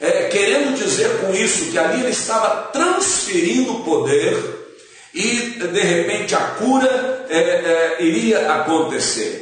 é, 0.00 0.24
querendo 0.24 0.76
dizer 0.76 1.20
com 1.20 1.32
isso 1.32 1.70
que 1.70 1.78
ali 1.78 2.00
ele 2.00 2.10
estava 2.10 2.70
transferindo 2.72 3.84
poder 3.84 4.76
e 5.14 5.60
de 5.60 5.80
repente 5.80 6.34
a 6.34 6.40
cura 6.40 7.26
é, 7.28 7.38
é, 7.38 7.96
iria 8.00 8.52
acontecer. 8.52 9.41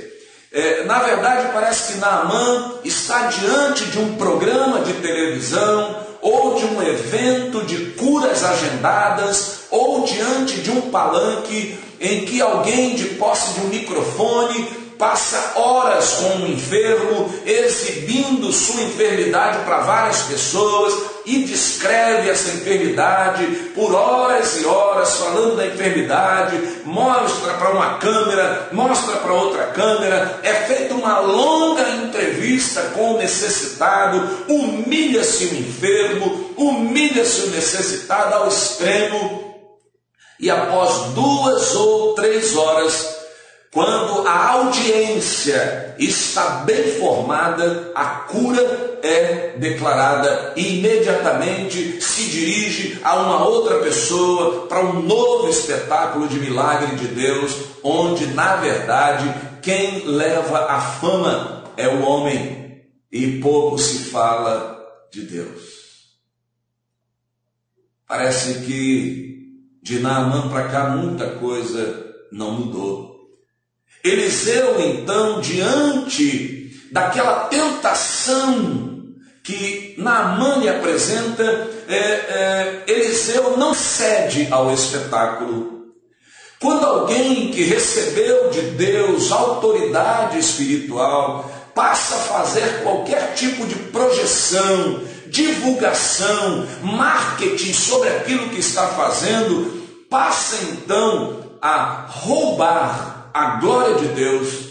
É, 0.53 0.85
na 0.85 0.99
verdade, 0.99 1.51
parece 1.53 1.93
que 1.93 1.99
Naamã 1.99 2.75
está 2.83 3.29
diante 3.29 3.85
de 3.87 3.99
um 4.01 4.17
programa 4.17 4.81
de 4.81 4.95
televisão 4.95 5.97
ou 6.21 6.57
de 6.57 6.65
um 6.67 6.83
evento 6.83 7.65
de 7.65 7.93
curas 7.93 8.43
agendadas 8.45 9.61
ou 9.71 10.05
diante 10.05 10.61
de 10.61 10.71
um 10.73 10.91
palanque 10.91 11.79
em 12.01 12.25
que 12.25 12.43
alguém 12.43 12.97
de 12.97 13.05
posse 13.11 13.53
de 13.53 13.67
um 13.67 13.69
microfone 13.69 14.80
passa 15.01 15.59
horas 15.59 16.13
com 16.13 16.45
um 16.45 16.47
enfermo, 16.47 17.35
exibindo 17.47 18.53
sua 18.53 18.83
enfermidade 18.83 19.65
para 19.65 19.79
várias 19.79 20.25
pessoas 20.25 20.95
e 21.25 21.45
descreve 21.45 22.29
essa 22.29 22.51
enfermidade 22.51 23.47
por 23.75 23.95
horas 23.95 24.61
e 24.61 24.67
horas, 24.67 25.17
falando 25.17 25.57
da 25.57 25.67
enfermidade, 25.67 26.61
mostra 26.85 27.55
para 27.55 27.71
uma 27.71 27.99
câmera, 27.99 28.69
mostra 28.73 29.17
para 29.17 29.33
outra 29.33 29.67
câmera, 29.69 30.41
é 30.43 30.53
feita 30.53 30.93
uma 30.93 31.19
longa 31.21 31.89
entrevista 31.89 32.83
com 32.95 33.15
o 33.15 33.19
necessitado, 33.19 34.45
humilha-se 34.49 35.47
o 35.47 35.55
enfermo, 35.55 36.51
humilha-se 36.59 37.47
o 37.47 37.51
necessitado 37.51 38.35
ao 38.35 38.49
extremo, 38.49 39.51
e 40.39 40.51
após 40.51 41.13
duas 41.15 41.75
ou 41.75 42.15
três 42.15 42.55
horas, 42.57 43.20
quando 43.73 44.27
a 44.27 44.49
audiência 44.49 45.95
está 45.97 46.65
bem 46.65 46.99
formada, 46.99 47.93
a 47.95 48.05
cura 48.05 48.99
é 49.01 49.57
declarada 49.59 50.55
e 50.57 50.79
imediatamente 50.79 52.03
se 52.03 52.25
dirige 52.25 53.01
a 53.05 53.17
uma 53.17 53.45
outra 53.47 53.79
pessoa 53.79 54.67
para 54.67 54.85
um 54.85 55.03
novo 55.03 55.49
espetáculo 55.49 56.27
de 56.27 56.41
milagre 56.41 56.97
de 56.97 57.07
Deus, 57.09 57.57
onde 57.85 58.27
na 58.27 58.57
verdade 58.57 59.33
quem 59.63 60.05
leva 60.05 60.67
a 60.67 60.81
fama 60.81 61.65
é 61.77 61.87
o 61.87 62.03
homem 62.03 62.83
e 63.13 63.39
pouco 63.39 63.79
se 63.79 64.11
fala 64.11 64.85
de 65.13 65.23
Deus. 65.23 65.81
Parece 68.05 68.67
que 68.67 69.31
de 69.81 70.01
Naamã 70.01 70.49
para 70.49 70.69
cá 70.69 70.89
muita 70.89 71.31
coisa 71.37 72.15
não 72.33 72.51
mudou. 72.51 73.10
Eliseu, 74.03 74.81
então, 74.81 75.41
diante 75.41 76.71
daquela 76.91 77.45
tentação 77.45 78.91
que 79.43 79.95
Naamã 79.99 80.57
lhe 80.59 80.69
apresenta, 80.69 81.69
é, 81.89 81.97
é, 81.97 82.85
Eliseu 82.87 83.57
não 83.57 83.75
cede 83.75 84.49
ao 84.51 84.73
espetáculo. 84.73 85.81
Quando 86.61 86.85
alguém 86.85 87.51
que 87.51 87.65
recebeu 87.65 88.51
de 88.51 88.61
Deus 88.73 89.33
autoridade 89.33 90.39
espiritual 90.39 91.51
passa 91.75 92.17
a 92.17 92.19
fazer 92.19 92.83
qualquer 92.83 93.33
tipo 93.35 93.67
de 93.67 93.75
projeção, 93.75 95.01
divulgação, 95.29 96.67
marketing 96.83 97.73
sobre 97.73 98.11
aquilo 98.11 98.51
que 98.51 98.61
está 98.61 98.89
fazendo, 98.89 99.81
passa 100.11 100.57
então 100.65 101.39
a 101.63 102.07
roubar 102.09 103.10
a 103.33 103.57
glória 103.57 103.97
de 103.97 104.09
Deus 104.09 104.71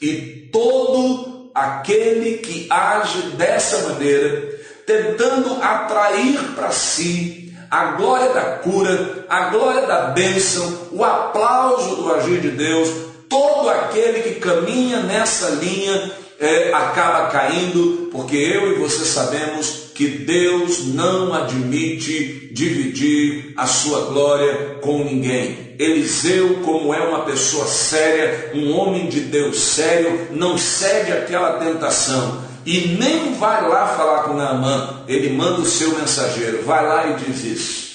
e 0.00 0.48
todo 0.52 1.50
aquele 1.54 2.38
que 2.38 2.66
age 2.70 3.22
dessa 3.36 3.88
maneira, 3.88 4.58
tentando 4.86 5.62
atrair 5.62 6.38
para 6.54 6.70
si 6.70 7.54
a 7.70 7.92
glória 7.92 8.30
da 8.30 8.56
cura, 8.58 9.24
a 9.28 9.48
glória 9.50 9.86
da 9.86 10.08
bênção, 10.08 10.88
o 10.92 11.04
aplauso 11.04 11.96
do 11.96 12.12
agir 12.12 12.40
de 12.40 12.50
Deus, 12.50 12.88
todo 13.28 13.70
aquele 13.70 14.20
que 14.20 14.40
caminha 14.40 15.00
nessa 15.00 15.48
linha 15.50 16.12
é, 16.38 16.72
acaba 16.72 17.28
caindo, 17.28 18.08
porque 18.10 18.36
eu 18.36 18.72
e 18.72 18.78
você 18.78 19.04
sabemos 19.04 19.81
que 19.94 20.08
Deus 20.08 20.86
não 20.86 21.32
admite 21.34 22.50
dividir 22.52 23.52
a 23.56 23.66
sua 23.66 24.06
glória 24.06 24.78
com 24.80 25.04
ninguém. 25.04 25.74
Eliseu, 25.78 26.60
como 26.64 26.94
é 26.94 27.00
uma 27.00 27.24
pessoa 27.24 27.66
séria, 27.66 28.52
um 28.54 28.76
homem 28.76 29.08
de 29.08 29.20
Deus 29.20 29.58
sério, 29.58 30.28
não 30.30 30.56
cede 30.56 31.12
àquela 31.12 31.58
tentação 31.58 32.42
e 32.64 32.96
nem 32.98 33.34
vai 33.34 33.68
lá 33.68 33.88
falar 33.88 34.22
com 34.22 34.34
Naamã, 34.34 35.04
ele 35.08 35.30
manda 35.30 35.60
o 35.60 35.66
seu 35.66 35.98
mensageiro, 35.98 36.62
vai 36.62 36.86
lá 36.86 37.06
e 37.08 37.24
diz 37.24 37.44
isso. 37.44 37.92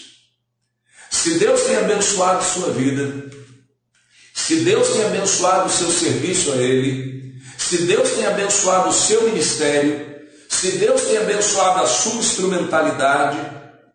Se 1.10 1.40
Deus 1.40 1.62
tem 1.62 1.78
abençoado 1.78 2.44
sua 2.44 2.72
vida, 2.72 3.30
se 4.34 4.58
Deus 4.58 4.90
tem 4.90 5.06
abençoado 5.06 5.68
o 5.68 5.72
seu 5.72 5.90
serviço 5.90 6.52
a 6.52 6.58
Ele, 6.58 7.34
se 7.58 7.84
Deus 7.84 8.12
tem 8.12 8.26
abençoado 8.26 8.90
o 8.90 8.94
seu 8.94 9.24
ministério, 9.24 10.07
se 10.60 10.72
Deus 10.80 11.04
tem 11.04 11.18
abençoado 11.18 11.84
a 11.84 11.86
sua 11.86 12.16
instrumentalidade, 12.16 13.38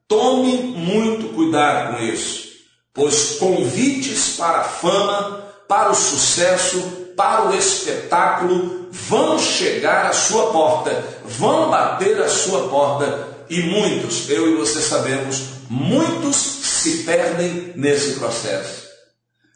tome 0.07 0.53
muito 0.77 1.35
cuidado 1.35 1.97
com 1.97 2.05
isso, 2.05 2.51
pois 2.95 3.37
convites 3.41 4.37
para 4.37 4.59
a 4.59 4.65
fama, 4.65 5.45
para 5.67 5.91
o 5.91 5.95
sucesso, 5.95 6.79
para 7.17 7.49
o 7.49 7.55
espetáculo 7.55 8.87
vão 8.93 9.41
chegar 9.41 10.07
à 10.07 10.13
sua 10.13 10.53
porta, 10.53 11.05
vão 11.25 11.69
bater 11.69 12.23
à 12.23 12.29
sua 12.29 12.69
porta, 12.69 13.27
e 13.51 13.61
muitos, 13.63 14.31
eu 14.31 14.53
e 14.53 14.55
você 14.55 14.81
sabemos, 14.81 15.43
muitos 15.69 16.37
se 16.37 16.99
perdem 16.99 17.73
nesse 17.75 18.21
processo. 18.21 18.83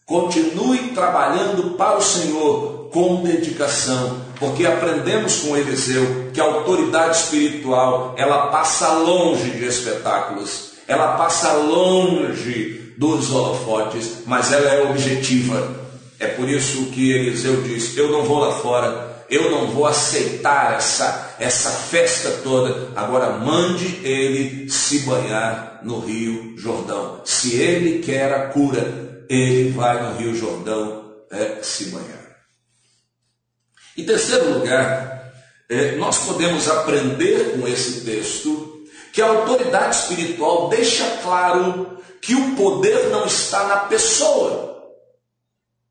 Continue 0.05 0.89
trabalhando 0.89 1.77
para 1.77 1.99
o 1.99 2.03
Senhor 2.03 2.91
com 2.91 3.23
dedicação, 3.23 4.26
porque 4.39 4.67
aprendemos 4.67 5.41
com 5.41 5.57
Eliseu 5.57 6.31
que 6.33 6.41
a 6.41 6.45
autoridade 6.45 7.17
espiritual, 7.17 8.15
ela 8.17 8.49
passa 8.49 8.93
longe 8.93 9.51
de 9.51 9.65
espetáculos, 9.65 10.73
ela 10.87 11.17
passa 11.17 11.53
longe 11.53 12.93
dos 12.97 13.31
holofotes, 13.31 14.23
mas 14.27 14.53
ela 14.53 14.71
é 14.71 14.83
objetiva. 14.91 15.87
É 16.19 16.27
por 16.29 16.49
isso 16.49 16.87
que 16.87 17.11
Eliseu 17.13 17.63
diz: 17.63 17.97
Eu 17.97 18.11
não 18.11 18.25
vou 18.25 18.39
lá 18.39 18.53
fora, 18.53 19.25
eu 19.29 19.51
não 19.51 19.67
vou 19.69 19.87
aceitar 19.87 20.75
essa, 20.75 21.35
essa 21.39 21.71
festa 21.71 22.41
toda. 22.43 22.89
Agora 22.97 23.39
mande 23.39 24.01
ele 24.03 24.71
se 24.71 25.01
banhar 25.01 25.81
no 25.83 26.01
Rio 26.01 26.55
Jordão. 26.57 27.21
Se 27.25 27.57
ele 27.57 27.99
quer 27.99 28.33
a 28.33 28.47
cura, 28.49 29.25
ele 29.29 29.71
vai 29.71 30.03
no 30.03 30.19
Rio 30.19 30.35
Jordão 30.35 31.05
é, 31.31 31.59
se 31.63 31.87
banhar. 31.87 32.26
Em 33.97 34.05
terceiro 34.05 34.59
lugar, 34.59 35.33
é, 35.69 35.97
nós 35.97 36.19
podemos 36.19 36.69
aprender 36.69 37.59
com 37.59 37.67
esse 37.67 38.03
texto 38.05 38.85
que 39.13 39.23
a 39.23 39.27
autoridade 39.27 39.97
espiritual 39.97 40.69
deixa 40.69 41.05
claro 41.23 41.99
que 42.21 42.35
o 42.35 42.55
poder 42.55 43.09
não 43.09 43.25
está 43.25 43.65
na 43.65 43.77
pessoa 43.77 44.67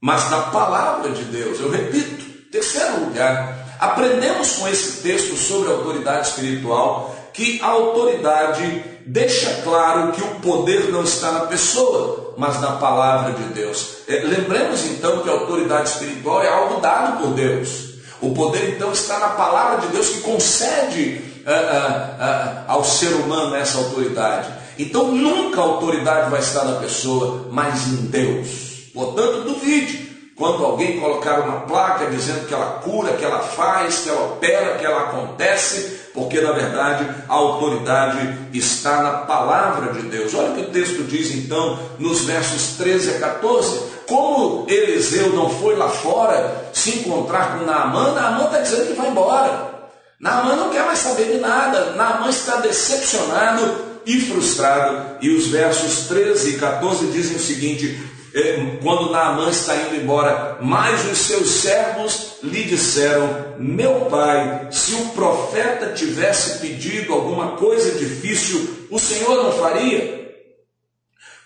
mas 0.06 0.30
na 0.30 0.42
palavra 0.44 1.10
de 1.10 1.24
Deus. 1.24 1.60
Eu 1.60 1.72
repito, 1.72 2.26
terceiro 2.52 3.06
lugar, 3.06 3.76
aprendemos 3.80 4.52
com 4.52 4.68
esse 4.68 5.02
texto 5.02 5.36
sobre 5.36 5.72
autoridade 5.72 6.28
espiritual 6.28 7.16
que 7.34 7.60
a 7.60 7.66
autoridade 7.66 8.84
deixa 9.04 9.64
claro 9.64 10.12
que 10.12 10.22
o 10.22 10.40
poder 10.42 10.92
não 10.92 11.04
está 11.04 11.32
na 11.32 11.40
pessoa, 11.48 12.36
mas 12.38 12.62
na 12.62 12.74
palavra 12.74 13.34
de 13.34 13.44
Deus. 13.46 13.98
É, 14.08 14.20
lembremos 14.20 14.86
então 14.86 15.22
que 15.22 15.30
a 15.30 15.34
autoridade 15.34 15.90
espiritual 15.90 16.44
é 16.44 16.50
algo 16.50 16.80
dado 16.80 17.24
por 17.24 17.34
Deus. 17.34 17.85
O 18.26 18.34
poder 18.34 18.72
então 18.76 18.92
está 18.92 19.20
na 19.20 19.28
palavra 19.30 19.86
de 19.86 19.94
Deus 19.94 20.10
que 20.10 20.22
concede 20.22 21.22
uh, 21.46 21.50
uh, 21.52 21.54
uh, 21.54 22.64
ao 22.68 22.84
ser 22.84 23.14
humano 23.14 23.56
essa 23.56 23.78
autoridade. 23.78 24.52
Então 24.80 25.12
nunca 25.12 25.62
a 25.62 25.64
autoridade 25.64 26.32
vai 26.32 26.40
estar 26.40 26.66
na 26.66 26.80
pessoa, 26.80 27.48
mas 27.52 27.86
em 27.86 28.08
Deus. 28.08 28.90
Portanto, 28.96 29.44
duvide 29.44 30.06
quando 30.36 30.66
alguém 30.66 31.00
colocar 31.00 31.42
uma 31.42 31.62
placa 31.62 32.08
dizendo 32.08 32.48
que 32.48 32.54
ela 32.54 32.80
cura, 32.80 33.14
que 33.14 33.24
ela 33.24 33.40
faz, 33.40 34.00
que 34.00 34.10
ela 34.10 34.26
opera, 34.26 34.78
que 34.80 34.86
ela 34.86 35.02
acontece, 35.02 36.10
porque 36.12 36.42
na 36.42 36.52
verdade 36.52 37.08
a 37.30 37.34
autoridade 37.34 38.50
está 38.54 39.04
na 39.04 39.12
palavra 39.20 39.94
de 39.94 40.02
Deus. 40.10 40.34
Olha 40.34 40.50
o 40.50 40.56
que 40.56 40.62
o 40.62 40.72
texto 40.72 41.04
diz 41.04 41.32
então 41.36 41.78
nos 42.00 42.22
versos 42.22 42.76
13 42.76 43.18
a 43.18 43.20
14. 43.20 43.95
Como 44.08 44.66
Eliseu 44.70 45.30
não 45.30 45.50
foi 45.50 45.76
lá 45.76 45.90
fora 45.90 46.70
se 46.74 47.00
encontrar 47.00 47.58
com 47.58 47.66
Naamã, 47.66 48.14
Naamã 48.14 48.46
está 48.46 48.60
dizendo 48.60 48.88
que 48.88 48.94
vai 48.94 49.10
embora. 49.10 49.74
Naamã 50.20 50.56
não 50.56 50.70
quer 50.70 50.86
mais 50.86 51.00
saber 51.00 51.26
de 51.26 51.38
nada. 51.38 51.92
Naamã 51.92 52.30
está 52.30 52.58
decepcionado 52.58 53.96
e 54.06 54.20
frustrado. 54.22 55.18
E 55.22 55.30
os 55.30 55.48
versos 55.48 56.08
13 56.08 56.52
e 56.52 56.58
14 56.60 57.08
dizem 57.08 57.38
o 57.38 57.40
seguinte: 57.40 58.00
é, 58.34 58.78
quando 58.84 59.12
Naamã 59.12 59.50
está 59.50 59.76
indo 59.76 59.96
embora, 59.96 60.58
mas 60.62 61.10
os 61.10 61.18
seus 61.20 61.50
servos 61.50 62.34
lhe 62.44 62.64
disseram: 62.64 63.56
Meu 63.58 64.08
pai, 64.12 64.68
se 64.72 64.94
o 64.94 65.10
profeta 65.10 65.94
tivesse 65.94 66.60
pedido 66.60 67.14
alguma 67.14 67.54
coisa 67.54 67.98
difícil, 67.98 68.88
o 68.92 69.00
Senhor 69.00 69.44
não 69.44 69.52
faria? 69.54 70.25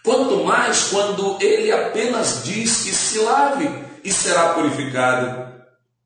Quanto 0.03 0.43
mais 0.43 0.87
quando 0.89 1.37
ele 1.41 1.71
apenas 1.71 2.43
diz 2.43 2.83
que 2.83 2.93
se 2.93 3.19
lave 3.19 3.69
e 4.03 4.11
será 4.11 4.53
purificado. 4.53 5.49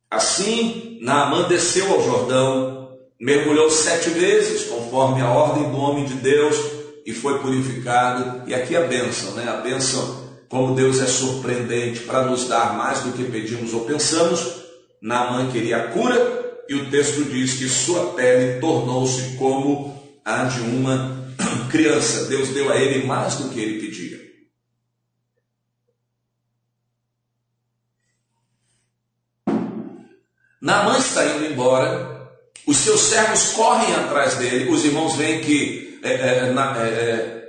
Assim, 0.10 0.98
Naamã 1.02 1.48
desceu 1.48 1.92
ao 1.92 2.04
Jordão, 2.04 2.90
mergulhou 3.20 3.70
sete 3.70 4.10
vezes, 4.10 4.64
conforme 4.66 5.22
a 5.22 5.30
ordem 5.30 5.70
do 5.72 5.78
homem 5.78 6.06
de 6.06 6.16
Deus, 6.16 6.56
e 7.06 7.14
foi 7.14 7.40
purificado. 7.40 8.48
E 8.48 8.54
aqui 8.54 8.76
a 8.76 8.82
bênção, 8.82 9.32
né? 9.32 9.48
A 9.48 9.58
bênção 9.58 10.24
como 10.54 10.76
Deus 10.76 11.02
é 11.02 11.08
surpreendente 11.08 12.02
para 12.02 12.26
nos 12.26 12.48
dar 12.48 12.78
mais 12.78 13.00
do 13.00 13.12
que 13.14 13.24
pedimos 13.24 13.74
ou 13.74 13.86
pensamos, 13.86 14.64
Naamã 15.02 15.52
queria 15.52 15.78
a 15.78 15.88
cura 15.88 16.62
e 16.70 16.76
o 16.76 16.92
texto 16.92 17.24
diz 17.26 17.56
que 17.56 17.68
sua 17.68 18.14
pele 18.14 18.60
tornou-se 18.60 19.36
como 19.36 20.00
a 20.24 20.44
de 20.44 20.62
uma 20.62 21.23
criança. 21.70 22.26
Deus 22.26 22.50
deu 22.50 22.72
a 22.72 22.78
ele 22.78 23.06
mais 23.06 23.36
do 23.36 23.50
que 23.50 23.60
ele 23.60 23.80
pedia. 23.80 24.24
Naamã 30.64 30.98
está 30.98 31.26
indo 31.26 31.46
embora, 31.46 32.32
os 32.66 32.78
seus 32.78 33.02
servos 33.02 33.52
correm 33.52 33.94
atrás 33.96 34.36
dele, 34.36 34.72
os 34.72 34.86
irmãos 34.86 35.14
veem 35.18 35.42
que 35.42 36.00
é, 36.02 36.12
é, 36.14 36.52
na, 36.54 36.78
é, 36.78 36.90
é 36.90 37.44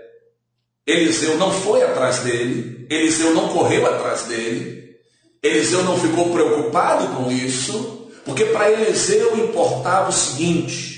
Eliseu 0.84 1.38
não 1.38 1.52
foi 1.52 1.82
atrás 1.84 2.18
dele, 2.18 2.86
Eliseu 2.90 3.32
não 3.32 3.50
correu 3.50 3.86
atrás 3.86 4.22
dele, 4.24 4.96
Eliseu 5.40 5.84
não 5.84 5.96
ficou 5.96 6.32
preocupado 6.32 7.14
com 7.14 7.30
isso, 7.30 8.10
porque 8.24 8.46
para 8.46 8.72
Eliseu 8.72 9.36
importava 9.36 10.08
o 10.08 10.12
seguinte: 10.12 10.93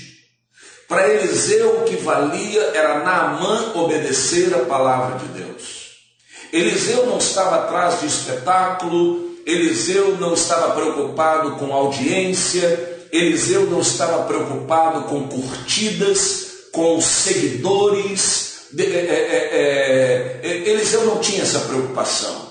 para 0.87 1.09
Eliseu 1.09 1.79
o 1.79 1.83
que 1.83 1.97
valia 1.97 2.61
era 2.73 2.99
Naamã 2.99 3.73
obedecer 3.75 4.53
a 4.55 4.59
palavra 4.59 5.19
de 5.19 5.25
Deus. 5.39 5.87
Eliseu 6.51 7.05
não 7.05 7.17
estava 7.17 7.57
atrás 7.57 7.99
de 7.99 8.07
espetáculo, 8.07 9.35
Eliseu 9.45 10.17
não 10.17 10.33
estava 10.33 10.73
preocupado 10.73 11.51
com 11.57 11.73
audiência, 11.73 12.97
Eliseu 13.11 13.67
não 13.67 13.81
estava 13.81 14.23
preocupado 14.23 15.03
com 15.03 15.27
curtidas, 15.27 16.47
com 16.71 17.01
seguidores, 17.01 18.67
é, 18.77 18.83
é, 18.83 20.39
é, 20.43 20.69
Eliseu 20.69 21.05
não 21.05 21.19
tinha 21.19 21.43
essa 21.43 21.59
preocupação. 21.59 22.47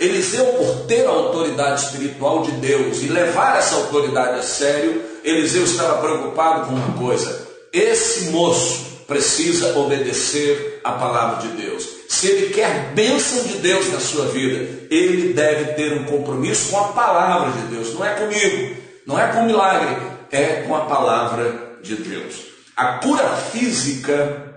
Eliseu, 0.00 0.44
por 0.54 0.86
ter 0.86 1.06
a 1.06 1.10
autoridade 1.10 1.84
espiritual 1.84 2.42
de 2.42 2.52
Deus 2.52 3.02
e 3.02 3.06
levar 3.06 3.58
essa 3.58 3.76
autoridade 3.76 4.38
a 4.40 4.42
sério, 4.42 5.02
Eliseu 5.24 5.64
estava 5.64 6.00
preocupado 6.00 6.66
com 6.66 6.74
uma 6.74 6.98
coisa: 6.98 7.51
esse 7.72 8.30
moço 8.30 8.92
precisa 9.06 9.78
obedecer 9.78 10.80
a 10.84 10.92
palavra 10.92 11.46
de 11.46 11.62
Deus. 11.62 11.86
Se 12.08 12.26
ele 12.28 12.52
quer 12.52 12.92
bênção 12.94 13.44
de 13.44 13.54
Deus 13.54 13.90
na 13.92 14.00
sua 14.00 14.26
vida, 14.26 14.86
ele 14.90 15.32
deve 15.32 15.72
ter 15.72 15.92
um 15.94 16.04
compromisso 16.04 16.70
com 16.70 16.78
a 16.78 16.88
palavra 16.88 17.52
de 17.52 17.74
Deus. 17.74 17.94
Não 17.94 18.04
é 18.04 18.14
comigo, 18.14 18.76
não 19.06 19.18
é 19.18 19.28
com 19.28 19.44
milagre, 19.44 19.96
é 20.30 20.62
com 20.66 20.76
a 20.76 20.84
palavra 20.84 21.78
de 21.82 21.96
Deus. 21.96 22.34
A 22.76 22.98
cura 22.98 23.28
física, 23.36 24.52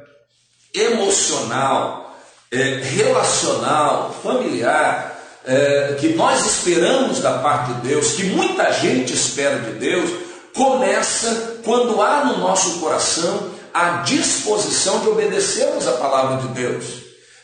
emocional, 0.74 2.18
é, 2.52 2.82
relacional, 2.82 4.20
familiar, 4.22 5.16
é, 5.46 5.96
que 6.00 6.10
nós 6.10 6.46
esperamos 6.46 7.20
da 7.20 7.40
parte 7.40 7.74
de 7.74 7.88
Deus, 7.88 8.14
que 8.14 8.24
muita 8.24 8.72
gente 8.72 9.14
espera 9.14 9.60
de 9.60 9.72
Deus, 9.74 10.10
começa 10.56 11.58
quando 11.64 12.02
há 12.02 12.26
no 12.26 12.40
nosso 12.40 12.80
coração 12.80 13.52
a 13.74 14.02
disposição 14.04 15.00
de 15.00 15.10
obedecermos 15.10 15.86
a 15.88 15.92
palavra 15.92 16.38
de 16.38 16.48
Deus. 16.48 16.86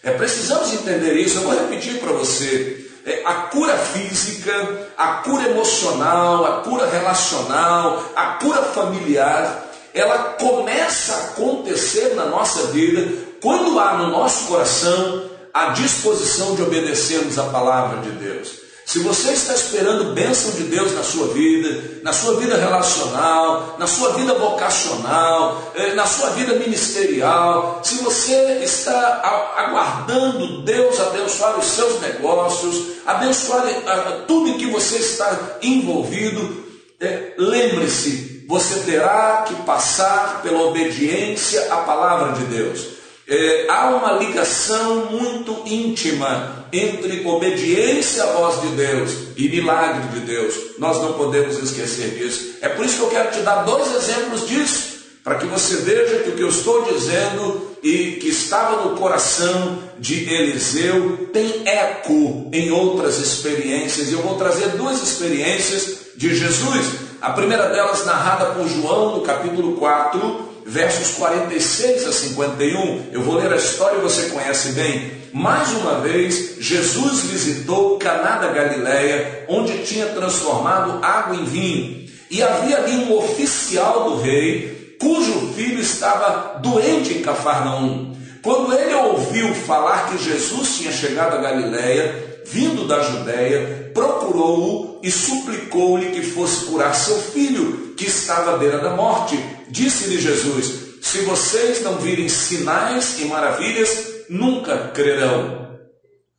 É, 0.01 0.11
precisamos 0.11 0.73
entender 0.73 1.13
isso. 1.15 1.37
Eu 1.37 1.43
vou 1.43 1.53
repetir 1.53 1.99
para 1.99 2.13
você. 2.13 2.89
É, 3.05 3.21
a 3.25 3.33
cura 3.33 3.77
física, 3.77 4.89
a 4.97 5.07
cura 5.23 5.49
emocional, 5.49 6.45
a 6.45 6.61
cura 6.61 6.87
relacional, 6.89 8.03
a 8.15 8.25
cura 8.33 8.61
familiar, 8.61 9.67
ela 9.93 10.17
começa 10.39 11.13
a 11.13 11.17
acontecer 11.25 12.13
na 12.15 12.25
nossa 12.25 12.67
vida 12.67 13.11
quando 13.41 13.79
há 13.79 13.97
no 13.97 14.07
nosso 14.07 14.45
coração 14.45 15.29
a 15.53 15.69
disposição 15.69 16.55
de 16.55 16.61
obedecermos 16.61 17.37
a 17.37 17.43
palavra 17.43 18.01
de 18.01 18.11
Deus. 18.11 18.60
Se 18.91 18.99
você 18.99 19.31
está 19.31 19.53
esperando 19.53 20.13
bênção 20.13 20.51
de 20.51 20.63
Deus 20.63 20.91
na 20.93 21.01
sua 21.01 21.27
vida, 21.27 22.01
na 22.03 22.11
sua 22.11 22.35
vida 22.41 22.57
relacional, 22.57 23.77
na 23.79 23.87
sua 23.87 24.11
vida 24.15 24.33
vocacional, 24.33 25.71
eh, 25.75 25.93
na 25.93 26.05
sua 26.05 26.31
vida 26.31 26.55
ministerial, 26.55 27.79
se 27.85 28.03
você 28.03 28.59
está 28.61 29.53
aguardando 29.55 30.63
Deus 30.63 30.99
abençoar 30.99 31.57
os 31.57 31.67
seus 31.67 32.01
negócios, 32.01 32.97
abençoar 33.05 33.65
eh, 33.65 34.25
tudo 34.27 34.49
em 34.49 34.57
que 34.57 34.65
você 34.65 34.97
está 34.97 35.57
envolvido, 35.61 36.65
eh, 36.99 37.31
lembre-se, 37.37 38.43
você 38.45 38.79
terá 38.81 39.45
que 39.47 39.55
passar 39.63 40.41
pela 40.41 40.63
obediência 40.63 41.73
à 41.73 41.77
palavra 41.77 42.33
de 42.33 42.43
Deus 42.43 43.00
é, 43.31 43.65
há 43.69 43.87
uma 43.91 44.11
ligação 44.11 45.05
muito 45.05 45.63
íntima 45.65 46.65
entre 46.73 47.25
obediência 47.25 48.25
à 48.25 48.33
voz 48.33 48.59
de 48.59 48.67
Deus 48.75 49.11
e 49.37 49.47
milagre 49.47 50.19
de 50.19 50.25
Deus. 50.25 50.53
Nós 50.77 51.01
não 51.01 51.13
podemos 51.13 51.57
esquecer 51.57 52.09
disso. 52.09 52.57
É 52.61 52.67
por 52.67 52.85
isso 52.85 52.97
que 52.97 53.03
eu 53.03 53.09
quero 53.09 53.31
te 53.31 53.39
dar 53.39 53.63
dois 53.63 53.95
exemplos 53.95 54.45
disso, 54.49 54.99
para 55.23 55.35
que 55.35 55.45
você 55.45 55.77
veja 55.77 56.23
que 56.23 56.29
o 56.31 56.35
que 56.35 56.43
eu 56.43 56.49
estou 56.49 56.83
dizendo 56.91 57.69
e 57.81 58.17
que 58.19 58.27
estava 58.27 58.83
no 58.83 58.97
coração 58.97 59.79
de 59.97 60.29
Eliseu 60.29 61.29
tem 61.31 61.65
eco 61.65 62.49
em 62.51 62.69
outras 62.69 63.17
experiências. 63.17 64.09
E 64.09 64.13
eu 64.13 64.21
vou 64.21 64.35
trazer 64.35 64.71
duas 64.71 65.01
experiências 65.01 65.99
de 66.17 66.35
Jesus. 66.35 66.85
A 67.21 67.29
primeira 67.29 67.69
delas 67.69 68.05
narrada 68.05 68.47
por 68.47 68.67
João 68.67 69.15
no 69.15 69.21
capítulo 69.21 69.77
4, 69.77 70.51
versos 70.65 71.15
46 71.15 72.07
a 72.07 72.11
51. 72.11 73.09
Eu 73.11 73.21
vou 73.21 73.35
ler 73.35 73.51
a 73.51 73.57
história 73.57 73.97
e 73.97 74.01
você 74.01 74.29
conhece 74.29 74.73
bem. 74.73 75.11
Mais 75.33 75.71
uma 75.71 75.99
vez, 75.99 76.57
Jesus 76.59 77.21
visitou 77.21 77.97
Caná 77.97 78.37
da 78.37 78.51
Galileia, 78.51 79.45
onde 79.47 79.83
tinha 79.83 80.07
transformado 80.07 81.03
água 81.03 81.35
em 81.35 81.45
vinho. 81.45 82.05
E 82.29 82.41
havia 82.41 82.77
ali 82.77 82.95
um 82.95 83.17
oficial 83.17 84.09
do 84.09 84.21
rei, 84.21 84.97
cujo 84.99 85.53
filho 85.53 85.79
estava 85.79 86.59
doente 86.59 87.13
em 87.13 87.21
Cafarnaum. 87.21 88.15
Quando 88.41 88.73
ele 88.73 88.93
ouviu 88.93 89.53
falar 89.53 90.09
que 90.09 90.23
Jesus 90.23 90.77
tinha 90.77 90.91
chegado 90.91 91.35
a 91.35 91.41
Galileia, 91.41 92.41
vindo 92.45 92.87
da 92.87 93.01
Judéia, 93.01 93.91
procurou-o 93.93 94.99
e 95.03 95.11
suplicou-lhe 95.11 96.11
que 96.11 96.21
fosse 96.21 96.65
curar 96.65 96.93
seu 96.95 97.17
filho, 97.17 97.93
que 97.95 98.07
estava 98.07 98.55
à 98.55 98.57
beira 98.57 98.79
da 98.79 98.95
morte. 98.95 99.37
Disse-lhe 99.71 100.19
Jesus: 100.19 100.99
Se 101.01 101.19
vocês 101.19 101.81
não 101.81 101.97
virem 101.97 102.27
sinais 102.27 103.19
e 103.19 103.25
maravilhas, 103.25 104.25
nunca 104.29 104.89
crerão. 104.89 105.79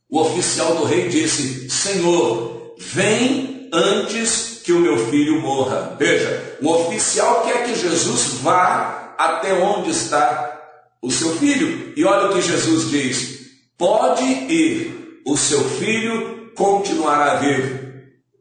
O 0.07 0.21
oficial 0.21 0.75
do 0.75 0.85
rei 0.85 1.09
disse: 1.09 1.67
Senhor, 1.67 2.75
vem 2.77 3.69
antes 3.73 4.61
que 4.63 4.71
o 4.71 4.79
meu 4.79 5.09
filho 5.09 5.41
morra. 5.41 5.95
Veja, 5.97 6.57
o 6.61 6.69
oficial 6.69 7.43
quer 7.43 7.65
que 7.65 7.75
Jesus 7.75 8.35
vá 8.41 9.15
até 9.17 9.53
onde 9.53 9.89
está 9.89 10.61
o 11.01 11.11
seu 11.11 11.35
filho. 11.37 11.91
E 11.97 12.05
olha 12.05 12.29
o 12.29 12.33
que 12.33 12.41
Jesus 12.41 12.91
diz: 12.91 13.49
Pode 13.75 14.23
ir, 14.23 15.21
o 15.25 15.35
seu 15.35 15.67
filho 15.67 16.51
continuará 16.55 17.35
vivo. 17.37 17.83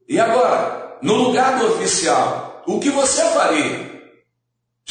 E 0.07 0.21
agora, 0.21 0.99
no 1.01 1.15
lugar 1.15 1.59
do 1.59 1.73
oficial, 1.73 2.63
o 2.67 2.79
que 2.79 2.91
você 2.91 3.23
faria? 3.31 3.92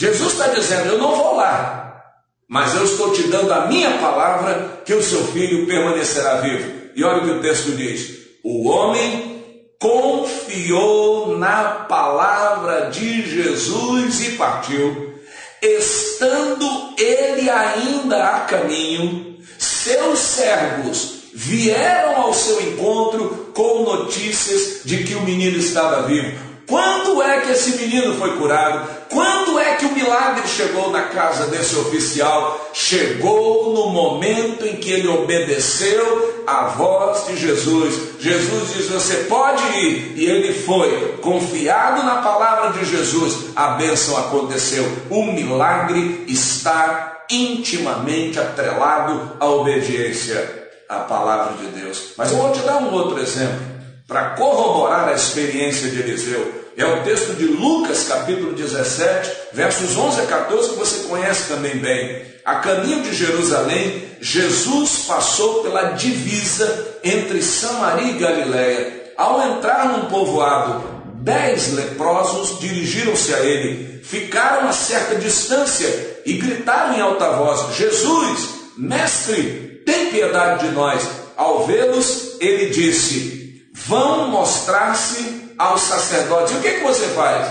Jesus 0.02 0.32
está 0.32 0.48
dizendo: 0.48 0.94
Eu 0.94 0.98
não 0.98 1.16
vou 1.16 1.36
lá, 1.36 2.02
mas 2.50 2.74
eu 2.74 2.84
estou 2.84 3.12
te 3.12 3.22
dando 3.28 3.54
a 3.54 3.68
minha 3.68 4.00
palavra 4.00 4.82
que 4.84 4.96
o 4.96 5.04
seu 5.04 5.28
filho 5.28 5.68
permanecerá 5.68 6.38
vivo. 6.38 6.72
E 6.96 7.04
olha 7.04 7.20
o 7.20 7.26
que 7.26 7.32
o 7.34 7.42
texto 7.42 7.74
diz: 7.74 8.18
O 8.44 8.68
homem 8.68 9.44
confiou 9.80 11.38
na 11.38 11.86
palavra 11.88 12.90
de 12.90 13.30
Jesus 13.30 14.22
e 14.22 14.32
partiu. 14.32 15.14
Estando 15.62 16.96
ele 16.98 17.48
ainda 17.48 18.24
a 18.28 18.40
caminho, 18.40 19.38
seus 19.60 20.18
servos 20.18 21.26
vieram 21.32 22.24
ao 22.24 22.34
seu 22.34 22.60
encontro 22.60 23.52
com 23.54 23.84
notícias 23.84 24.82
de 24.84 25.04
que 25.04 25.14
o 25.14 25.22
menino 25.22 25.60
estava 25.60 26.08
vivo. 26.08 26.51
Quando 26.68 27.22
é 27.22 27.42
que 27.42 27.52
esse 27.52 27.78
menino 27.78 28.16
foi 28.16 28.38
curado? 28.38 28.88
Quando 29.10 29.60
é 29.60 29.76
que 29.76 29.86
o 29.86 29.94
milagre 29.94 30.48
chegou 30.48 30.90
na 30.90 31.04
casa 31.04 31.48
desse 31.48 31.76
oficial? 31.76 32.70
Chegou 32.74 33.74
no 33.74 33.90
momento 33.90 34.66
em 34.66 34.78
que 34.78 34.92
ele 34.92 35.08
obedeceu 35.08 36.44
à 36.48 36.68
voz 36.68 37.28
de 37.28 37.38
Jesus. 37.38 37.94
Jesus 38.20 38.74
diz: 38.74 38.88
Você 38.88 39.16
pode 39.26 39.64
ir. 39.78 40.14
E 40.16 40.26
ele 40.26 40.54
foi, 40.54 41.18
confiado 41.22 42.04
na 42.04 42.22
palavra 42.22 42.72
de 42.80 42.86
Jesus. 42.86 43.52
A 43.56 43.72
bênção 43.72 44.18
aconteceu. 44.18 44.86
O 45.10 45.24
milagre 45.26 46.24
está 46.28 47.26
intimamente 47.30 48.40
atrelado 48.40 49.38
à 49.40 49.46
obediência 49.48 50.70
à 50.88 51.00
palavra 51.00 51.54
de 51.58 51.68
Deus. 51.80 52.14
Mas 52.18 52.32
eu 52.32 52.38
vou 52.38 52.52
te 52.52 52.60
dar 52.60 52.78
um 52.78 52.94
outro 52.94 53.20
exemplo 53.20 53.71
para 54.12 54.32
corroborar 54.32 55.08
a 55.08 55.14
experiência 55.14 55.90
de 55.90 56.02
Eliseu. 56.02 56.66
É 56.76 56.86
o 56.86 57.02
texto 57.02 57.34
de 57.38 57.46
Lucas, 57.46 58.10
capítulo 58.10 58.52
17, 58.52 59.32
versos 59.54 59.96
11 59.96 60.20
a 60.20 60.26
14, 60.26 60.70
que 60.72 60.76
você 60.76 61.08
conhece 61.08 61.48
também 61.48 61.78
bem. 61.78 62.26
A 62.44 62.56
caminho 62.56 63.04
de 63.04 63.16
Jerusalém, 63.16 64.04
Jesus 64.20 65.06
passou 65.08 65.64
pela 65.64 65.92
divisa 65.94 66.98
entre 67.02 67.42
Samaria 67.42 68.12
e 68.12 68.18
Galiléia. 68.20 69.14
Ao 69.16 69.42
entrar 69.44 69.88
num 69.88 70.10
povoado, 70.10 70.84
dez 71.16 71.72
leprosos 71.74 72.60
dirigiram-se 72.60 73.34
a 73.34 73.40
ele, 73.40 74.02
ficaram 74.04 74.68
a 74.68 74.74
certa 74.74 75.16
distância 75.16 75.88
e 76.26 76.34
gritaram 76.34 76.96
em 76.96 77.00
alta 77.00 77.30
voz: 77.30 77.78
Jesus, 77.78 78.50
mestre, 78.78 79.82
tem 79.86 80.12
piedade 80.12 80.68
de 80.68 80.76
nós. 80.76 81.02
Ao 81.38 81.66
vê-los, 81.66 82.36
ele 82.42 82.72
disse: 82.72 83.41
vão 83.86 84.30
mostrar-se 84.30 85.54
aos 85.58 85.82
sacerdotes. 85.82 86.54
E 86.54 86.58
o 86.58 86.62
que, 86.62 86.72
que 86.72 86.84
você 86.84 87.08
faz? 87.10 87.48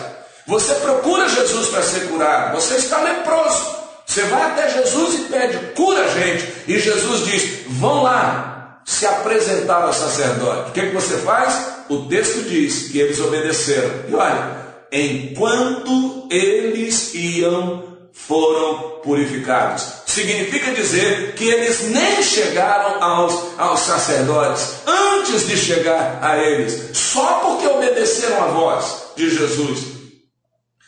Você 0.46 0.74
procura 0.74 1.28
Jesus 1.28 1.68
para 1.68 1.82
ser 1.82 2.08
curado. 2.08 2.54
Você 2.54 2.74
está 2.76 3.00
leproso. 3.02 3.80
Você 4.06 4.22
vai 4.22 4.42
até 4.42 4.68
Jesus 4.70 5.14
e 5.14 5.18
pede, 5.24 5.58
cura 5.74 6.04
a 6.04 6.08
gente. 6.08 6.52
E 6.66 6.78
Jesus 6.78 7.24
diz: 7.26 7.60
vão 7.68 8.02
lá 8.02 8.80
se 8.84 9.06
apresentar 9.06 9.82
ao 9.82 9.92
sacerdote. 9.92 10.70
O 10.70 10.72
que, 10.72 10.86
que 10.86 10.94
você 10.94 11.18
faz? 11.18 11.80
O 11.88 12.06
texto 12.06 12.42
diz 12.48 12.88
que 12.88 12.98
eles 12.98 13.20
obedeceram. 13.20 13.90
E 14.08 14.14
olha, 14.14 14.56
enquanto 14.90 16.26
eles 16.30 17.14
iam, 17.14 17.98
foram 18.12 19.00
purificados 19.02 19.99
significa 20.10 20.72
dizer 20.72 21.34
que 21.34 21.48
eles 21.48 21.82
nem 21.88 22.22
chegaram 22.22 23.02
aos, 23.02 23.58
aos 23.58 23.80
sacerdotes 23.80 24.80
antes 24.86 25.46
de 25.46 25.56
chegar 25.56 26.18
a 26.20 26.36
eles, 26.38 26.96
só 26.96 27.40
porque 27.40 27.66
obedeceram 27.66 28.42
a 28.42 28.46
voz 28.48 28.84
de 29.16 29.30
Jesus, 29.30 29.78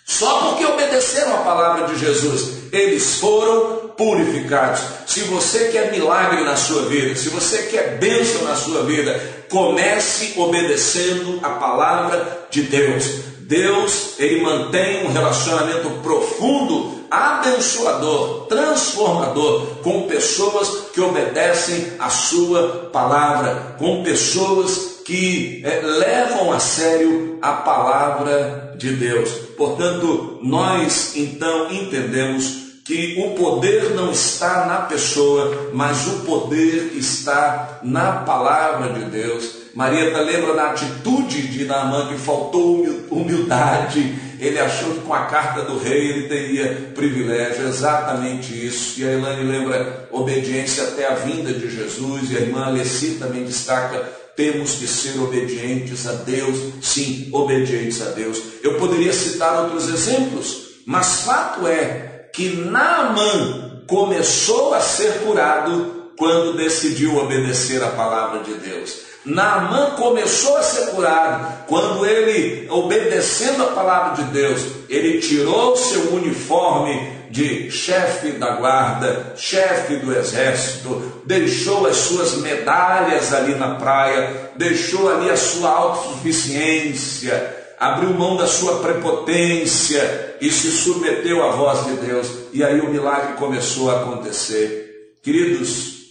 só 0.04 0.40
porque 0.40 0.64
obedeceram 0.64 1.34
a 1.34 1.38
palavra 1.38 1.86
de 1.86 1.98
Jesus, 1.98 2.72
eles 2.72 3.16
foram 3.16 3.92
purificados. 3.96 4.80
Se 5.06 5.20
você 5.20 5.68
quer 5.68 5.92
milagre 5.92 6.42
na 6.42 6.56
sua 6.56 6.82
vida, 6.86 7.14
se 7.14 7.28
você 7.28 7.62
quer 7.64 7.98
bênção 7.98 8.42
na 8.44 8.56
sua 8.56 8.82
vida, 8.82 9.18
comece 9.48 10.32
obedecendo 10.36 11.38
a 11.42 11.50
palavra 11.50 12.46
de 12.50 12.62
Deus. 12.62 13.04
Deus, 13.40 14.14
ele 14.18 14.40
mantém 14.40 15.06
um 15.06 15.12
relacionamento 15.12 15.90
profundo 16.02 17.01
abençoador, 17.12 18.46
transformador, 18.46 19.66
com 19.82 20.06
pessoas 20.06 20.90
que 20.94 21.00
obedecem 21.02 21.92
a 21.98 22.08
sua 22.08 22.88
palavra, 22.90 23.76
com 23.78 24.02
pessoas 24.02 25.02
que 25.04 25.60
é, 25.62 25.82
levam 25.82 26.52
a 26.52 26.58
sério 26.58 27.38
a 27.42 27.52
palavra 27.52 28.74
de 28.78 28.94
Deus. 28.94 29.28
Portanto, 29.58 30.38
nós 30.42 31.14
então 31.14 31.70
entendemos 31.70 32.62
que 32.82 33.22
o 33.22 33.34
poder 33.34 33.90
não 33.94 34.10
está 34.10 34.64
na 34.64 34.78
pessoa, 34.82 35.70
mas 35.74 36.06
o 36.06 36.20
poder 36.20 36.92
está 36.94 37.80
na 37.82 38.12
palavra 38.22 38.92
de 38.94 39.04
Deus. 39.04 39.61
Maria 39.74 40.18
lembra 40.20 40.54
da 40.54 40.70
atitude 40.70 41.48
de 41.48 41.64
Naamã 41.64 42.08
que 42.08 42.18
faltou 42.18 42.84
humildade. 43.10 44.14
Ele 44.38 44.58
achou 44.58 44.94
que 44.94 45.00
com 45.00 45.14
a 45.14 45.26
carta 45.26 45.62
do 45.62 45.78
rei 45.78 46.10
ele 46.10 46.28
teria 46.28 46.92
privilégio, 46.94 47.66
exatamente 47.66 48.52
isso. 48.66 49.00
E 49.00 49.04
a 49.06 49.12
Elane 49.12 49.44
lembra 49.44 50.08
obediência 50.10 50.84
até 50.84 51.06
a 51.06 51.14
vinda 51.14 51.52
de 51.52 51.70
Jesus, 51.70 52.30
e 52.30 52.36
a 52.36 52.40
irmã 52.40 52.66
Alessi 52.66 53.16
também 53.20 53.44
destaca 53.44 54.20
temos 54.36 54.76
que 54.76 54.86
ser 54.86 55.20
obedientes 55.20 56.06
a 56.06 56.12
Deus, 56.12 56.56
sim, 56.80 57.28
obedientes 57.32 58.00
a 58.00 58.10
Deus. 58.10 58.42
Eu 58.62 58.78
poderia 58.78 59.12
citar 59.12 59.62
outros 59.62 59.88
exemplos, 59.88 60.68
mas 60.86 61.22
fato 61.22 61.66
é 61.66 62.28
que 62.32 62.48
Naamã 62.56 63.82
começou 63.86 64.72
a 64.72 64.80
ser 64.80 65.20
curado 65.20 66.12
quando 66.16 66.56
decidiu 66.56 67.16
obedecer 67.18 67.82
a 67.82 67.90
palavra 67.90 68.42
de 68.42 68.54
Deus. 68.54 69.11
Naamã 69.24 69.90
começou 69.90 70.56
a 70.56 70.62
ser 70.62 70.90
curado 70.90 71.66
quando 71.68 72.04
ele, 72.04 72.66
obedecendo 72.68 73.62
a 73.62 73.68
palavra 73.68 74.24
de 74.24 74.30
Deus, 74.32 74.62
ele 74.88 75.20
tirou 75.20 75.76
seu 75.76 76.14
uniforme 76.14 77.22
de 77.30 77.70
chefe 77.70 78.32
da 78.32 78.56
guarda, 78.56 79.32
chefe 79.36 79.96
do 79.96 80.12
exército, 80.12 81.22
deixou 81.24 81.86
as 81.86 81.96
suas 81.96 82.34
medalhas 82.38 83.32
ali 83.32 83.54
na 83.54 83.76
praia, 83.76 84.50
deixou 84.56 85.10
ali 85.10 85.30
a 85.30 85.36
sua 85.36 85.70
autossuficiência, 85.70 87.56
abriu 87.78 88.10
mão 88.10 88.36
da 88.36 88.46
sua 88.46 88.80
prepotência 88.80 90.36
e 90.40 90.50
se 90.50 90.70
submeteu 90.70 91.42
à 91.42 91.52
voz 91.52 91.86
de 91.86 91.94
Deus. 92.06 92.26
E 92.52 92.62
aí 92.62 92.80
o 92.80 92.90
milagre 92.90 93.34
começou 93.34 93.90
a 93.90 94.02
acontecer. 94.02 95.14
Queridos, 95.22 96.01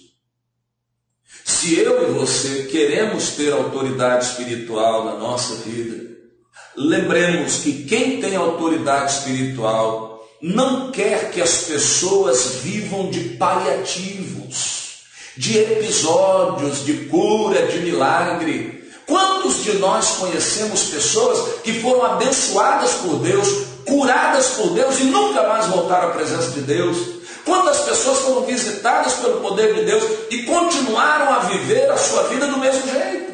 se 1.62 1.78
eu 1.78 2.10
e 2.10 2.12
você 2.14 2.64
queremos 2.64 3.36
ter 3.36 3.54
autoridade 3.54 4.26
espiritual 4.26 5.06
na 5.06 5.14
nossa 5.14 5.58
vida, 5.58 6.10
lembremos 6.76 7.58
que 7.58 7.84
quem 7.84 8.20
tem 8.20 8.36
autoridade 8.36 9.12
espiritual 9.12 10.28
não 10.42 10.90
quer 10.90 11.30
que 11.30 11.40
as 11.40 11.66
pessoas 11.66 12.56
vivam 12.64 13.12
de 13.12 13.36
paliativos, 13.38 15.04
de 15.38 15.60
episódios 15.60 16.84
de 16.84 17.06
cura, 17.06 17.68
de 17.68 17.78
milagre. 17.82 18.84
Quantos 19.06 19.64
de 19.64 19.74
nós 19.74 20.16
conhecemos 20.18 20.86
pessoas 20.86 21.62
que 21.62 21.80
foram 21.80 22.04
abençoadas 22.06 22.94
por 22.94 23.20
Deus, 23.20 23.48
curadas 23.86 24.48
por 24.56 24.72
Deus 24.72 25.00
e 25.00 25.04
nunca 25.04 25.48
mais 25.48 25.68
voltaram 25.68 26.08
à 26.08 26.12
presença 26.12 26.50
de 26.50 26.62
Deus? 26.62 27.21
Quantas 27.46 27.82
pessoas 27.82 28.20
foram 28.20 28.46
visitadas 28.46 29.14
pelo 29.14 29.42
poder 29.42 29.74
de 29.74 29.86
Deus 29.86 30.04
e 30.30 30.44
continuaram 30.44 31.34
a 31.34 31.40
viver 31.40 31.90
a 31.90 31.98
sua 31.98 32.24
vida 32.24 32.48
do 32.48 32.58
mesmo 32.58 32.90
jeito? 32.90 33.32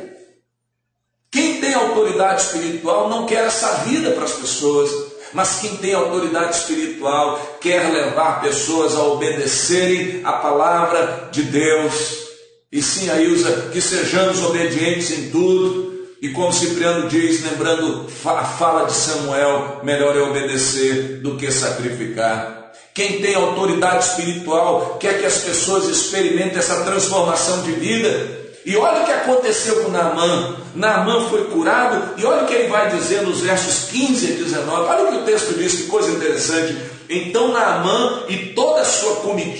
Quem 1.29 1.59
tem 1.59 1.73
autoridade 1.73 2.41
espiritual 2.41 3.09
não 3.09 3.25
quer 3.25 3.45
essa 3.45 3.83
vida 3.85 4.11
para 4.11 4.23
as 4.23 4.33
pessoas. 4.33 4.89
Mas 5.33 5.59
quem 5.59 5.75
tem 5.77 5.93
autoridade 5.93 6.55
espiritual 6.55 7.57
quer 7.59 7.91
levar 7.91 8.41
pessoas 8.41 8.95
a 8.95 9.03
obedecerem 9.03 10.21
a 10.23 10.33
palavra 10.33 11.29
de 11.31 11.43
Deus. 11.43 12.27
E 12.71 12.81
sim, 12.81 13.09
Ailza, 13.09 13.69
que 13.71 13.81
sejamos 13.81 14.43
obedientes 14.43 15.11
em 15.11 15.29
tudo. 15.29 15.97
E 16.21 16.29
como 16.29 16.51
Cipriano 16.51 17.07
diz, 17.07 17.43
lembrando 17.43 18.07
a 18.25 18.43
fala 18.43 18.85
de 18.85 18.93
Samuel, 18.93 19.81
melhor 19.83 20.17
é 20.17 20.21
obedecer 20.21 21.19
do 21.21 21.37
que 21.37 21.51
sacrificar. 21.51 22.56
Quem 22.97 23.21
tem 23.21 23.35
autoridade 23.35 24.05
espiritual 24.05 24.97
quer 24.99 25.19
que 25.19 25.25
as 25.27 25.37
pessoas 25.37 25.87
experimentem 25.87 26.57
essa 26.57 26.77
transformação 26.77 27.61
de 27.61 27.73
vida 27.73 28.47
e 28.65 28.75
olha 28.75 29.03
o 29.03 29.05
que 29.05 29.11
aconteceu 29.11 29.83
com 29.83 29.91
Naamã. 29.91 30.55
Naamã 30.73 31.29
foi 31.29 31.43
curado, 31.45 32.19
e 32.19 32.25
olha 32.25 32.41
o 32.41 32.47
que 32.47 32.55
ele 32.55 32.69
vai 32.69 32.89
dizer 32.89 33.21
nos 33.21 33.41
versos 33.41 33.91
15 33.91 34.25
e 34.25 34.33
19. 34.37 34.89
Olha 34.89 35.03
o 35.03 35.11
que 35.11 35.17
o 35.17 35.25
texto 35.25 35.55
diz, 35.59 35.73
que 35.73 35.83
coisa 35.83 36.09
interessante. 36.09 36.75
Então 37.07 37.53
Naamã 37.53 38.23
e 38.29 38.47
toda 38.55 38.81
a 38.81 38.85
sua 38.85 39.17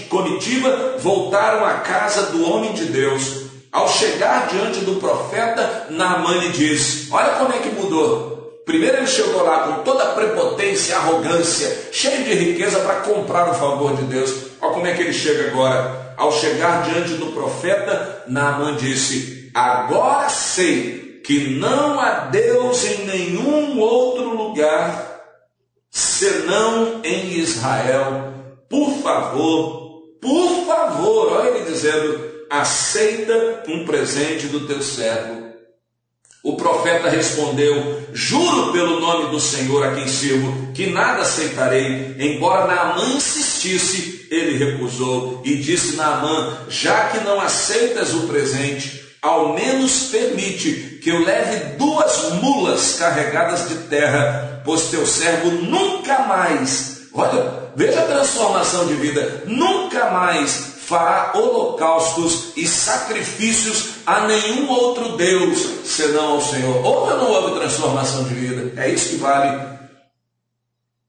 comitiva 0.09 0.95
voltaram 0.97 1.63
à 1.63 1.75
casa 1.75 2.31
do 2.31 2.43
homem 2.43 2.73
de 2.73 2.85
Deus. 2.85 3.43
Ao 3.71 3.87
chegar 3.87 4.47
diante 4.47 4.79
do 4.79 4.95
profeta, 4.95 5.85
Naamã 5.91 6.37
lhe 6.37 6.49
diz: 6.49 7.07
Olha 7.11 7.35
como 7.35 7.53
é 7.53 7.59
que 7.59 7.69
mudou. 7.69 8.36
Primeiro 8.67 8.97
ele 8.97 9.07
chegou 9.07 9.43
lá 9.43 9.59
com 9.61 9.83
toda 9.83 10.03
a 10.03 10.13
prepotência, 10.13 10.97
arrogância, 10.97 11.87
cheio 11.91 12.25
de 12.25 12.33
riqueza 12.33 12.79
para 12.81 12.99
comprar 12.99 13.49
o 13.49 13.55
favor 13.55 13.95
de 13.95 14.03
Deus. 14.03 14.29
Olha 14.61 14.73
como 14.73 14.85
é 14.85 14.93
que 14.93 15.01
ele 15.01 15.13
chega 15.13 15.47
agora 15.49 16.13
ao 16.17 16.33
chegar 16.33 16.83
diante 16.83 17.13
do 17.13 17.27
profeta, 17.27 18.23
Naamã 18.27 18.75
disse: 18.75 19.49
Agora 19.53 20.27
sei 20.27 21.21
que 21.23 21.57
não 21.57 21.99
há 21.99 22.25
Deus 22.25 22.83
em 22.83 23.05
nenhum 23.05 23.79
outro 23.79 24.35
lugar 24.35 25.21
senão 25.89 27.01
em 27.03 27.37
Israel. 27.37 28.33
Por 28.69 29.01
favor, 29.01 30.01
por 30.19 30.65
favor, 30.65 31.33
olha 31.37 31.49
ele 31.51 31.71
dizendo: 31.71 32.19
aceita 32.49 33.63
um 33.67 33.85
presente 33.85 34.47
do 34.47 34.67
teu 34.67 34.81
servo. 34.81 35.46
O 36.47 36.55
profeta 36.55 37.09
respondeu: 37.09 38.07
Juro 38.13 38.71
pelo 38.71 39.01
nome 39.01 39.31
do 39.31 39.37
Senhor 39.37 39.85
a 39.85 39.95
quem 39.95 40.07
sirvo, 40.07 40.71
que 40.73 40.87
nada 40.87 41.23
aceitarei. 41.23 42.15
Embora 42.17 42.65
Naamã 42.65 43.03
insistisse, 43.17 44.25
ele 44.31 44.57
recusou 44.57 45.41
e 45.43 45.57
disse: 45.57 45.97
Naamã, 45.97 46.59
já 46.69 47.09
que 47.09 47.19
não 47.25 47.41
aceitas 47.41 48.13
o 48.13 48.27
presente, 48.27 49.03
ao 49.21 49.55
menos 49.55 50.03
permite 50.03 50.99
que 51.03 51.09
eu 51.09 51.21
leve 51.21 51.75
duas 51.75 52.31
mulas 52.41 52.95
carregadas 52.97 53.67
de 53.67 53.75
terra, 53.89 54.61
pois 54.63 54.83
teu 54.83 55.05
servo 55.05 55.51
nunca 55.51 56.19
mais, 56.19 57.09
olha, 57.13 57.71
veja 57.75 57.99
a 57.99 58.05
transformação 58.05 58.87
de 58.87 58.93
vida, 58.93 59.43
nunca 59.47 60.11
mais 60.11 60.76
fará 60.87 61.33
holocaustos 61.35 62.53
e 62.55 62.65
sacrifícios 62.65 63.89
a 64.05 64.21
nenhum 64.21 64.69
outro 64.69 65.17
Deus 65.17 65.59
senão 65.83 66.35
ao 66.35 66.41
Senhor. 66.41 66.77
Houve 66.77 67.11
ou 67.11 67.17
não 67.17 67.29
houve 67.29 67.59
transformação 67.59 68.23
de 68.23 68.33
vida? 68.33 68.81
É 68.81 68.89
isso 68.89 69.09
que 69.09 69.15
vale. 69.17 69.67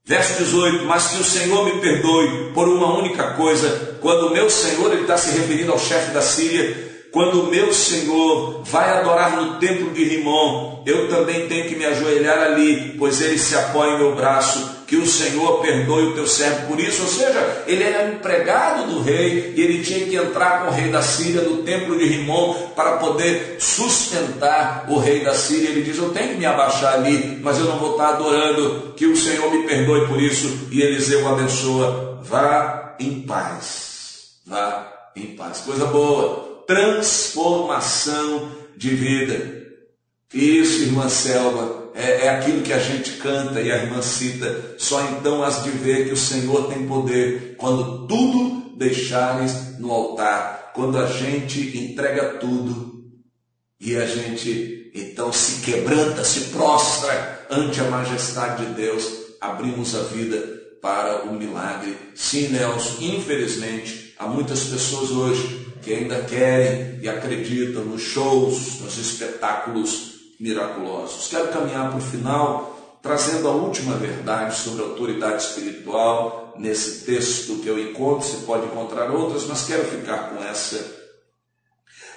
Verso 0.03 0.43
18: 0.43 0.85
Mas 0.85 1.07
que 1.07 1.21
o 1.21 1.23
Senhor 1.23 1.63
me 1.63 1.79
perdoe 1.79 2.51
por 2.53 2.67
uma 2.67 2.97
única 2.97 3.35
coisa, 3.35 3.97
quando 4.01 4.27
o 4.27 4.33
meu 4.33 4.49
Senhor, 4.49 4.91
ele 4.91 5.03
está 5.03 5.17
se 5.17 5.31
referindo 5.31 5.71
ao 5.71 5.79
chefe 5.79 6.11
da 6.11 6.21
Síria, 6.21 6.88
quando 7.11 7.43
o 7.43 7.47
meu 7.47 7.73
Senhor 7.73 8.63
vai 8.63 8.89
adorar 8.97 9.35
no 9.35 9.55
templo 9.55 9.91
de 9.91 10.03
Rimon, 10.03 10.83
eu 10.85 11.09
também 11.09 11.47
tenho 11.47 11.67
que 11.67 11.75
me 11.75 11.85
ajoelhar 11.85 12.39
ali, 12.39 12.95
pois 12.97 13.21
ele 13.21 13.37
se 13.37 13.55
apoia 13.55 13.93
em 13.93 13.97
meu 13.97 14.15
braço 14.15 14.79
que 14.89 14.95
o 14.95 15.05
Senhor 15.05 15.61
perdoe 15.61 16.07
o 16.07 16.15
teu 16.15 16.25
servo 16.25 16.67
por 16.67 16.79
isso. 16.79 17.03
Ou 17.03 17.07
seja, 17.07 17.63
ele 17.67 17.83
era 17.83 18.11
empregado 18.11 18.91
do 18.91 19.01
rei 19.01 19.53
e 19.55 19.61
ele 19.61 19.83
tinha 19.83 20.07
que 20.07 20.15
entrar 20.15 20.63
com 20.63 20.71
o 20.71 20.73
rei 20.73 20.89
da 20.89 21.03
Síria 21.03 21.43
no 21.43 21.57
templo 21.57 21.95
de 21.95 22.05
Rimon 22.05 22.55
para 22.75 22.97
poder 22.97 23.57
sustentar 23.59 24.87
o 24.89 24.97
rei 24.97 25.23
da 25.23 25.35
Síria. 25.35 25.69
Ele 25.69 25.83
diz: 25.83 25.97
Eu 25.97 26.09
tenho 26.09 26.29
que 26.29 26.39
me 26.39 26.45
abaixar 26.45 26.95
ali, 26.95 27.39
mas 27.41 27.59
eu 27.59 27.65
não 27.65 27.77
vou 27.77 27.91
estar 27.91 28.09
adorando. 28.09 28.93
Que 28.95 29.05
o 29.05 29.15
Senhor 29.15 29.51
me 29.51 29.67
perdoe 29.67 30.07
por 30.07 30.19
isso. 30.19 30.67
E 30.71 30.81
Eliseu 30.81 31.27
abençoa. 31.27 32.19
Vá 32.23 32.95
em 32.99 33.21
paz. 33.21 34.31
Vá 34.45 35.11
em 35.15 35.35
paz. 35.35 35.59
Coisa 35.59 35.85
boa. 35.85 36.48
Transformação 36.69 38.51
de 38.77 38.89
vida. 38.91 39.59
Isso, 40.31 40.83
irmã 40.83 41.09
Selva 41.09 41.89
é, 41.95 42.27
é 42.27 42.29
aquilo 42.29 42.61
que 42.61 42.71
a 42.71 42.77
gente 42.77 43.13
canta 43.13 43.59
e 43.59 43.71
a 43.71 43.77
irmã 43.85 44.03
cita, 44.03 44.75
só 44.77 45.01
então 45.09 45.43
has 45.43 45.63
de 45.63 45.71
ver 45.71 46.05
que 46.05 46.13
o 46.13 46.17
Senhor 46.17 46.67
tem 46.67 46.85
poder 46.85 47.55
quando 47.57 48.05
tudo 48.05 48.75
deixares 48.77 49.79
no 49.79 49.91
altar, 49.91 50.71
quando 50.75 50.99
a 50.99 51.07
gente 51.07 51.75
entrega 51.75 52.37
tudo 52.37 53.03
e 53.79 53.95
a 53.95 54.05
gente 54.05 54.91
então 54.93 55.33
se 55.33 55.61
quebranta, 55.61 56.23
se 56.23 56.51
prostra 56.51 57.47
ante 57.49 57.81
a 57.81 57.85
majestade 57.85 58.67
de 58.67 58.73
Deus, 58.73 59.09
abrimos 59.41 59.95
a 59.95 60.03
vida 60.03 60.37
para 60.79 61.23
o 61.23 61.33
milagre. 61.33 61.97
Sim, 62.13 62.49
Nelson, 62.49 62.97
infelizmente, 63.01 64.13
há 64.19 64.27
muitas 64.27 64.65
pessoas 64.65 65.09
hoje 65.09 65.68
que 65.81 65.93
ainda 65.93 66.21
querem 66.23 66.99
e 67.01 67.09
acreditam 67.09 67.83
nos 67.85 68.01
shows, 68.01 68.79
nos 68.81 68.97
espetáculos 68.97 70.13
miraculosos. 70.39 71.27
Quero 71.27 71.49
caminhar 71.49 71.89
para 71.89 71.97
o 71.97 72.01
final, 72.01 72.99
trazendo 73.01 73.47
a 73.47 73.51
última 73.51 73.95
verdade 73.95 74.55
sobre 74.55 74.83
a 74.83 74.85
autoridade 74.87 75.43
espiritual 75.43 76.53
nesse 76.57 77.05
texto 77.05 77.55
que 77.55 77.67
eu 77.67 77.79
encontro. 77.79 78.27
Você 78.27 78.45
pode 78.45 78.65
encontrar 78.65 79.11
outras, 79.11 79.45
mas 79.45 79.65
quero 79.65 79.85
ficar 79.85 80.29
com 80.29 80.43
essa. 80.43 80.99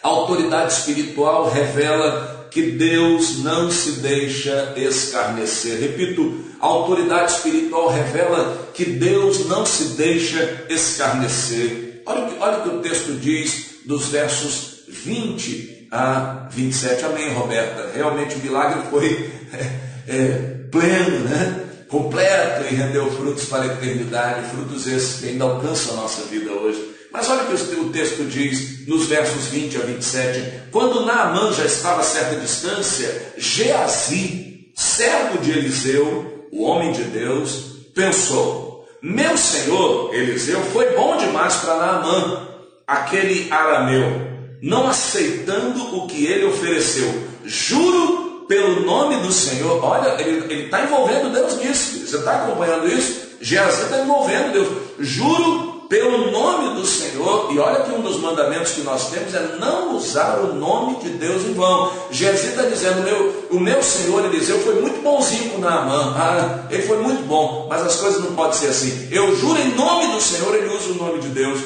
A 0.03 0.09
autoridade 0.09 0.73
espiritual 0.73 1.49
revela 1.49 2.49
que 2.51 2.73
Deus 2.73 3.39
não 3.39 3.71
se 3.71 4.01
deixa 4.01 4.75
escarnecer. 4.77 5.81
Repito, 5.81 6.45
a 6.61 6.67
autoridade 6.67 7.33
espiritual 7.33 7.89
revela 7.89 8.71
que 8.75 8.85
Deus 8.85 9.47
não 9.47 9.65
se 9.65 9.97
deixa 9.97 10.67
escarnecer. 10.69 11.92
Olha 12.07 12.33
olha 12.41 12.59
o, 12.59 12.63
que 12.63 12.69
o 12.77 12.81
texto 12.81 13.13
diz 13.21 13.81
dos 13.85 14.07
versos 14.07 14.85
20 14.89 15.89
a 15.91 16.49
27. 16.51 17.05
Amém, 17.05 17.33
Roberta? 17.33 17.91
Realmente 17.95 18.37
o 18.37 18.39
milagre 18.39 18.83
foi 18.91 19.31
é, 19.53 20.13
é, 20.13 20.29
pleno, 20.71 21.21
né? 21.21 21.63
completo 21.93 22.65
e 22.73 22.75
rendeu 22.75 23.13
frutos 23.13 23.45
para 23.45 23.65
a 23.65 23.67
eternidade, 23.67 24.49
frutos 24.49 24.87
esses 24.87 25.21
que 25.21 25.29
ainda 25.29 25.45
alcançam 25.45 25.93
a 25.93 26.03
nossa 26.03 26.23
vida 26.23 26.51
hoje. 26.51 26.91
Mas 27.13 27.29
olha 27.29 27.43
o 27.43 27.47
que 27.47 27.75
o 27.75 27.91
texto 27.91 28.25
diz 28.25 28.89
nos 28.89 29.07
versos 29.07 29.49
20 29.49 29.77
a 29.77 29.81
27. 29.81 30.71
Quando 30.73 31.05
Naamã 31.05 31.53
já 31.53 31.67
estava 31.67 32.01
a 32.01 32.05
certa 32.05 32.37
distância, 32.37 33.35
Geazi, 33.37 34.73
servo 34.75 35.37
de 35.39 35.51
Eliseu, 35.51 36.49
o 36.51 36.65
homem 36.65 36.93
de 36.93 37.05
Deus, 37.05 37.91
pensou: 37.95 38.72
Meu 39.03 39.37
senhor 39.37 40.15
Eliseu 40.15 40.61
foi 40.67 40.95
bom 40.95 41.17
demais 41.17 41.57
para 41.57 41.77
Naamã, 41.77 42.49
aquele 42.87 43.53
arameu, 43.53 44.21
não 44.63 44.87
aceitando 44.87 45.97
o 45.97 46.07
que 46.07 46.25
ele 46.25 46.45
ofereceu. 46.45 47.13
Juro 47.45 48.45
pelo 48.47 48.83
nome 48.83 49.17
do 49.17 49.33
Senhor. 49.33 49.83
Olha, 49.85 50.21
ele 50.21 50.65
está 50.65 50.83
envolvendo 50.85 51.33
Deus 51.33 51.57
nisso. 51.57 52.07
Você 52.07 52.17
está 52.19 52.45
acompanhando 52.45 52.87
isso? 52.87 53.39
Geazi 53.41 53.83
está 53.83 53.99
envolvendo 53.99 54.53
Deus. 54.53 54.69
Juro 55.01 55.72
pelo 55.93 56.31
nome 56.31 56.75
do 56.81 56.87
Senhor, 56.87 57.53
e 57.53 57.59
olha 57.59 57.83
que 57.83 57.93
um 57.93 58.01
dos 58.01 58.19
mandamentos 58.19 58.73
que 58.73 58.81
nós 58.81 59.11
temos 59.11 59.35
é 59.35 59.57
não 59.61 59.95
usar 59.95 60.39
o 60.39 60.55
nome 60.55 60.97
de 61.01 61.11
Deus 61.11 61.43
em 61.43 61.53
vão. 61.53 61.93
Jesus 62.11 62.49
está 62.49 62.63
dizendo: 62.63 63.03
meu, 63.03 63.49
o 63.51 63.61
meu 63.61 63.83
Senhor 63.83 64.25
Eliseu 64.25 64.59
foi 64.61 64.81
muito 64.81 65.03
bonzinho 65.03 65.51
com 65.51 65.59
Naamã, 65.59 66.15
ah, 66.17 66.65
ele 66.71 66.83
foi 66.85 66.97
muito 66.97 67.23
bom, 67.25 67.67
mas 67.69 67.83
as 67.83 67.97
coisas 67.97 68.25
não 68.25 68.35
podem 68.35 68.55
ser 68.55 68.69
assim. 68.69 69.09
Eu 69.11 69.37
juro 69.37 69.61
em 69.61 69.75
nome 69.75 70.15
do 70.15 70.21
Senhor, 70.23 70.55
ele 70.55 70.75
usa 70.75 70.93
o 70.93 70.95
nome 70.95 71.21
de 71.21 71.29
Deus, 71.29 71.61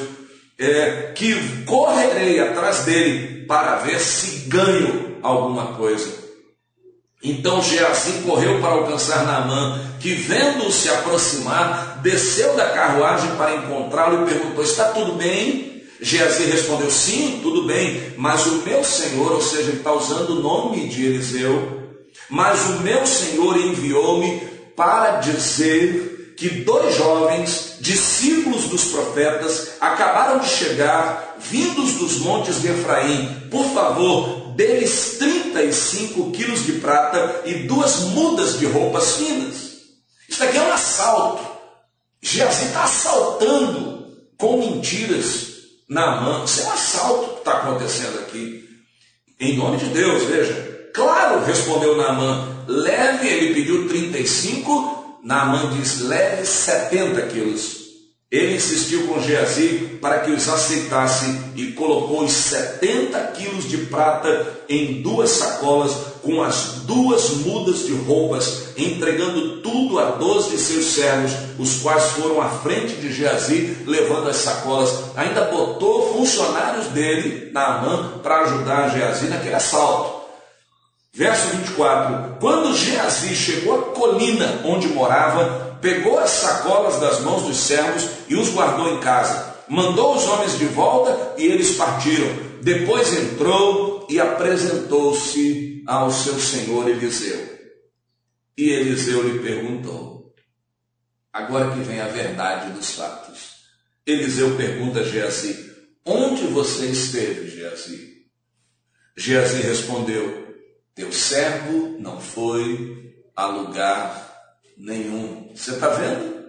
é, 0.59 1.13
que 1.15 1.63
correrei 1.63 2.41
atrás 2.41 2.79
dele 2.79 3.45
para 3.45 3.77
ver 3.77 3.97
se 3.97 4.49
ganho 4.49 5.15
alguma 5.23 5.67
coisa. 5.67 6.26
Então 7.23 7.61
Geazi 7.61 8.21
correu 8.23 8.61
para 8.61 8.69
alcançar 8.69 9.25
Naamã, 9.25 9.81
que 9.99 10.13
vendo-o 10.13 10.71
se 10.71 10.87
aproximar, 10.89 11.99
desceu 12.03 12.55
da 12.55 12.69
carruagem 12.69 13.35
para 13.35 13.55
encontrá-lo 13.55 14.21
e 14.21 14.31
perguntou: 14.31 14.63
Está 14.63 14.85
tudo 14.91 15.13
bem? 15.13 15.81
Geazi 15.99 16.43
respondeu: 16.43 16.91
Sim, 16.91 17.39
tudo 17.41 17.65
bem, 17.65 18.13
mas 18.17 18.45
o 18.45 18.61
meu 18.63 18.83
senhor, 18.83 19.31
ou 19.31 19.41
seja, 19.41 19.69
ele 19.69 19.77
está 19.77 19.91
usando 19.93 20.29
o 20.31 20.41
nome 20.41 20.87
de 20.87 21.05
Eliseu, 21.05 21.95
mas 22.29 22.65
o 22.69 22.81
meu 22.81 23.05
senhor 23.07 23.57
enviou-me 23.57 24.41
para 24.75 25.17
dizer 25.17 26.06
que 26.37 26.61
dois 26.61 26.95
jovens, 26.95 27.77
discípulos 27.79 28.65
dos 28.65 28.85
profetas, 28.85 29.71
acabaram 29.81 30.39
de 30.39 30.47
chegar, 30.47 31.35
vindos 31.39 31.95
dos 31.95 32.19
montes 32.19 32.61
de 32.61 32.67
Efraim. 32.67 33.49
Por 33.49 33.65
favor, 33.73 34.53
deles 34.55 35.17
35 35.17 36.31
quilos 36.31 36.63
de 36.63 36.73
prata 36.73 37.41
e 37.43 37.55
duas 37.63 38.01
mudas 38.01 38.59
de 38.59 38.67
roupas 38.67 39.15
finas. 39.15 39.55
Isso 40.29 40.43
aqui 40.43 40.57
é 40.57 40.61
um 40.61 40.71
assalto. 40.71 41.43
Geazi 42.21 42.65
está 42.65 42.83
assaltando 42.83 44.07
com 44.37 44.59
mentiras 44.59 45.47
na 45.89 46.21
mão. 46.21 46.45
Isso 46.45 46.61
é 46.61 46.65
um 46.65 46.71
assalto 46.71 47.33
que 47.33 47.39
está 47.39 47.53
acontecendo 47.53 48.19
aqui. 48.19 48.63
Em 49.39 49.57
nome 49.57 49.77
de 49.77 49.85
Deus, 49.85 50.23
veja. 50.23 50.67
Claro, 50.93 51.43
respondeu 51.45 51.95
Naamã, 51.95 52.65
leve, 52.67 53.27
ele 53.27 53.53
pediu 53.53 53.87
35, 53.87 54.96
Naamã 55.23 55.71
diz, 55.75 56.01
leve 56.01 56.45
70 56.45 57.21
quilos. 57.27 57.87
Ele 58.29 58.55
insistiu 58.55 59.07
com 59.07 59.21
Geazi 59.21 59.99
para 60.01 60.19
que 60.19 60.31
os 60.31 60.49
aceitasse 60.49 61.25
e 61.55 61.71
colocou 61.71 62.25
os 62.25 62.33
70 62.33 63.17
quilos 63.27 63.69
de 63.69 63.77
prata 63.85 64.45
em 64.67 65.01
duas 65.01 65.29
sacolas 65.29 65.93
com 66.21 66.43
as 66.43 66.81
duas 66.83 67.29
mudas 67.37 67.85
de 67.85 67.93
roupas, 67.93 68.73
entregando 68.75 69.61
tudo 69.61 69.97
a 69.97 70.11
doze 70.11 70.49
de 70.49 70.57
seus 70.57 70.87
servos, 70.87 71.31
os 71.57 71.79
quais 71.81 72.03
foram 72.11 72.41
à 72.41 72.49
frente 72.49 72.97
de 72.97 73.13
Geazi, 73.13 73.77
levando 73.87 74.27
as 74.27 74.35
sacolas. 74.35 74.93
Ainda 75.15 75.45
botou 75.45 76.13
funcionários 76.13 76.87
dele 76.87 77.49
na 77.53 77.81
mão 77.81 78.19
para 78.21 78.41
ajudar 78.41 78.89
Geazi 78.89 79.27
naquele 79.27 79.55
assalto. 79.55 80.16
Verso 81.17 81.47
24: 81.47 82.37
Quando 82.39 82.77
Geazi 82.77 83.35
chegou 83.35 83.73
à 83.73 83.91
colina 83.91 84.61
onde 84.63 84.87
morava, 84.89 85.79
pegou 85.81 86.19
as 86.19 86.29
sacolas 86.29 86.99
das 86.99 87.21
mãos 87.21 87.41
dos 87.41 87.57
servos 87.57 88.07
e 88.29 88.35
os 88.35 88.49
guardou 88.49 88.93
em 88.93 88.99
casa. 88.99 89.55
Mandou 89.67 90.15
os 90.15 90.27
homens 90.27 90.59
de 90.59 90.65
volta 90.65 91.33
e 91.35 91.47
eles 91.47 91.75
partiram. 91.75 92.27
Depois 92.61 93.11
entrou 93.13 94.05
e 94.07 94.19
apresentou-se 94.19 95.83
ao 95.87 96.11
seu 96.11 96.39
senhor 96.39 96.87
Eliseu. 96.87 97.57
E 98.55 98.69
Eliseu 98.69 99.23
lhe 99.27 99.39
perguntou: 99.39 100.35
Agora 101.33 101.71
que 101.71 101.79
vem 101.79 101.99
a 101.99 102.07
verdade 102.07 102.73
dos 102.73 102.91
fatos. 102.91 103.57
Eliseu 104.05 104.55
pergunta 104.55 104.99
a 104.99 105.03
Geazi: 105.03 105.73
Onde 106.05 106.45
você 106.45 106.85
esteve, 106.85 107.49
Geazi? 107.49 108.17
Geazi 109.17 109.61
respondeu: 109.61 110.46
Teu 110.97 111.11
servo 111.11 111.95
não 111.99 112.19
foi 112.19 113.13
a 113.35 113.45
lugar 113.45 114.33
nenhum. 114.75 115.51
Você 115.55 115.73
está 115.73 115.89
vendo? 115.89 116.47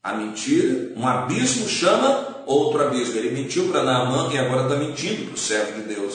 A 0.00 0.12
mentira, 0.12 0.92
um 0.96 1.04
abismo 1.04 1.68
chama 1.68 2.44
outro 2.46 2.86
abismo. 2.86 3.16
Ele 3.16 3.32
mentiu 3.32 3.68
para 3.68 3.82
Naamã 3.82 4.32
e 4.32 4.38
agora 4.38 4.62
está 4.62 4.76
mentindo 4.76 5.24
para 5.24 5.34
o 5.34 5.36
servo 5.36 5.72
de 5.72 5.92
Deus. 5.92 6.14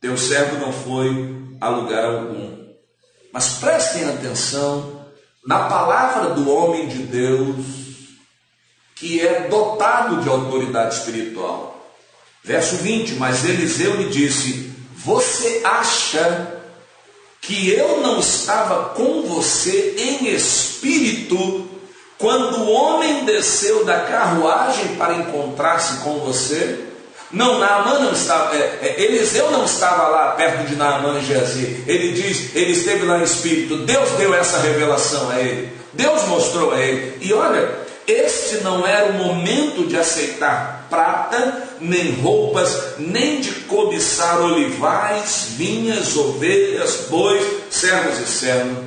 Teu 0.00 0.16
servo 0.16 0.56
não 0.56 0.72
foi 0.72 1.36
a 1.60 1.68
lugar 1.68 2.06
algum. 2.06 2.72
Mas 3.30 3.58
prestem 3.58 4.08
atenção 4.08 5.04
na 5.46 5.68
palavra 5.68 6.30
do 6.30 6.50
homem 6.50 6.88
de 6.88 7.00
Deus, 7.00 7.66
que 8.96 9.20
é 9.20 9.46
dotado 9.46 10.22
de 10.22 10.28
autoridade 10.30 10.94
espiritual. 10.94 11.86
Verso 12.42 12.76
20: 12.76 13.16
Mas 13.16 13.44
Eliseu 13.44 13.94
lhe 13.94 14.08
disse: 14.08 14.72
Você 14.94 15.60
acha 15.64 16.62
que 17.46 17.70
eu 17.70 18.00
não 18.00 18.18
estava 18.18 18.90
com 18.90 19.22
você 19.22 19.94
em 19.98 20.28
espírito 20.28 21.68
quando 22.18 22.62
o 22.62 22.70
homem 22.70 23.24
desceu 23.24 23.84
da 23.84 24.00
carruagem 24.00 24.96
para 24.96 25.14
encontrar-se 25.14 25.98
com 25.98 26.20
você? 26.20 26.80
Não, 27.30 27.58
Naamã 27.58 27.98
não 27.98 28.12
estava, 28.12 28.54
é, 28.54 28.78
é, 28.80 29.02
Eliseu 29.02 29.50
não 29.50 29.64
estava 29.64 30.08
lá 30.08 30.30
perto 30.32 30.68
de 30.68 30.76
Naamã 30.76 31.18
e 31.18 31.24
Geazi. 31.24 31.84
Ele 31.86 32.12
diz, 32.12 32.54
ele 32.54 32.72
esteve 32.72 33.04
lá 33.04 33.18
em 33.18 33.24
espírito. 33.24 33.78
Deus 33.78 34.10
deu 34.12 34.32
essa 34.34 34.58
revelação 34.58 35.30
a 35.30 35.40
ele. 35.40 35.70
Deus 35.92 36.24
mostrou 36.28 36.72
a 36.72 36.80
ele. 36.80 37.18
E 37.20 37.32
olha, 37.32 37.83
este 38.06 38.58
não 38.58 38.86
era 38.86 39.06
o 39.06 39.14
momento 39.14 39.86
de 39.86 39.96
aceitar 39.96 40.86
prata, 40.90 41.68
nem 41.80 42.12
roupas, 42.20 42.98
nem 42.98 43.40
de 43.40 43.50
cobiçar 43.62 44.40
olivais, 44.40 45.48
vinhas, 45.56 46.16
ovelhas, 46.16 47.06
bois, 47.08 47.44
servos 47.70 48.18
e 48.20 48.26
servos. 48.26 48.84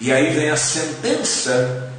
E 0.00 0.12
aí 0.12 0.30
vem 0.30 0.50
a 0.50 0.56
sentença. 0.56 1.92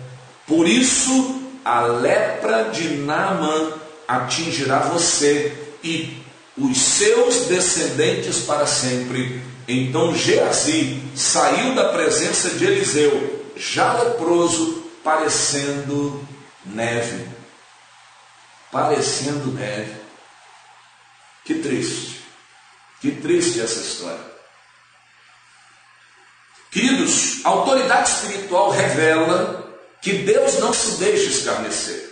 Por 0.45 0.67
isso 0.67 1.41
a 1.63 1.81
lepra 1.81 2.65
de 2.65 2.89
Naamã 2.95 3.73
atingirá 4.07 4.79
você 4.79 5.53
e 5.83 6.17
os 6.57 6.77
seus 6.77 7.45
descendentes 7.47 8.39
para 8.39 8.65
sempre. 8.65 9.41
Então 9.67 10.15
Geazi 10.15 11.01
saiu 11.15 11.75
da 11.75 11.89
presença 11.89 12.51
de 12.51 12.65
Eliseu, 12.65 13.43
já 13.55 14.01
leproso, 14.01 14.86
parecendo 15.07 16.27
neve. 16.65 17.25
Parecendo 18.69 19.53
neve. 19.53 19.95
Que 21.45 21.55
triste. 21.55 22.25
Que 22.99 23.11
triste 23.11 23.61
essa 23.61 23.79
história. 23.79 24.19
Queridos, 26.69 27.45
a 27.45 27.49
autoridade 27.49 28.09
espiritual 28.09 28.69
revela 28.69 29.79
que 30.01 30.11
Deus 30.11 30.59
não 30.59 30.73
se 30.73 30.97
deixa 30.97 31.29
escarnecer. 31.29 32.05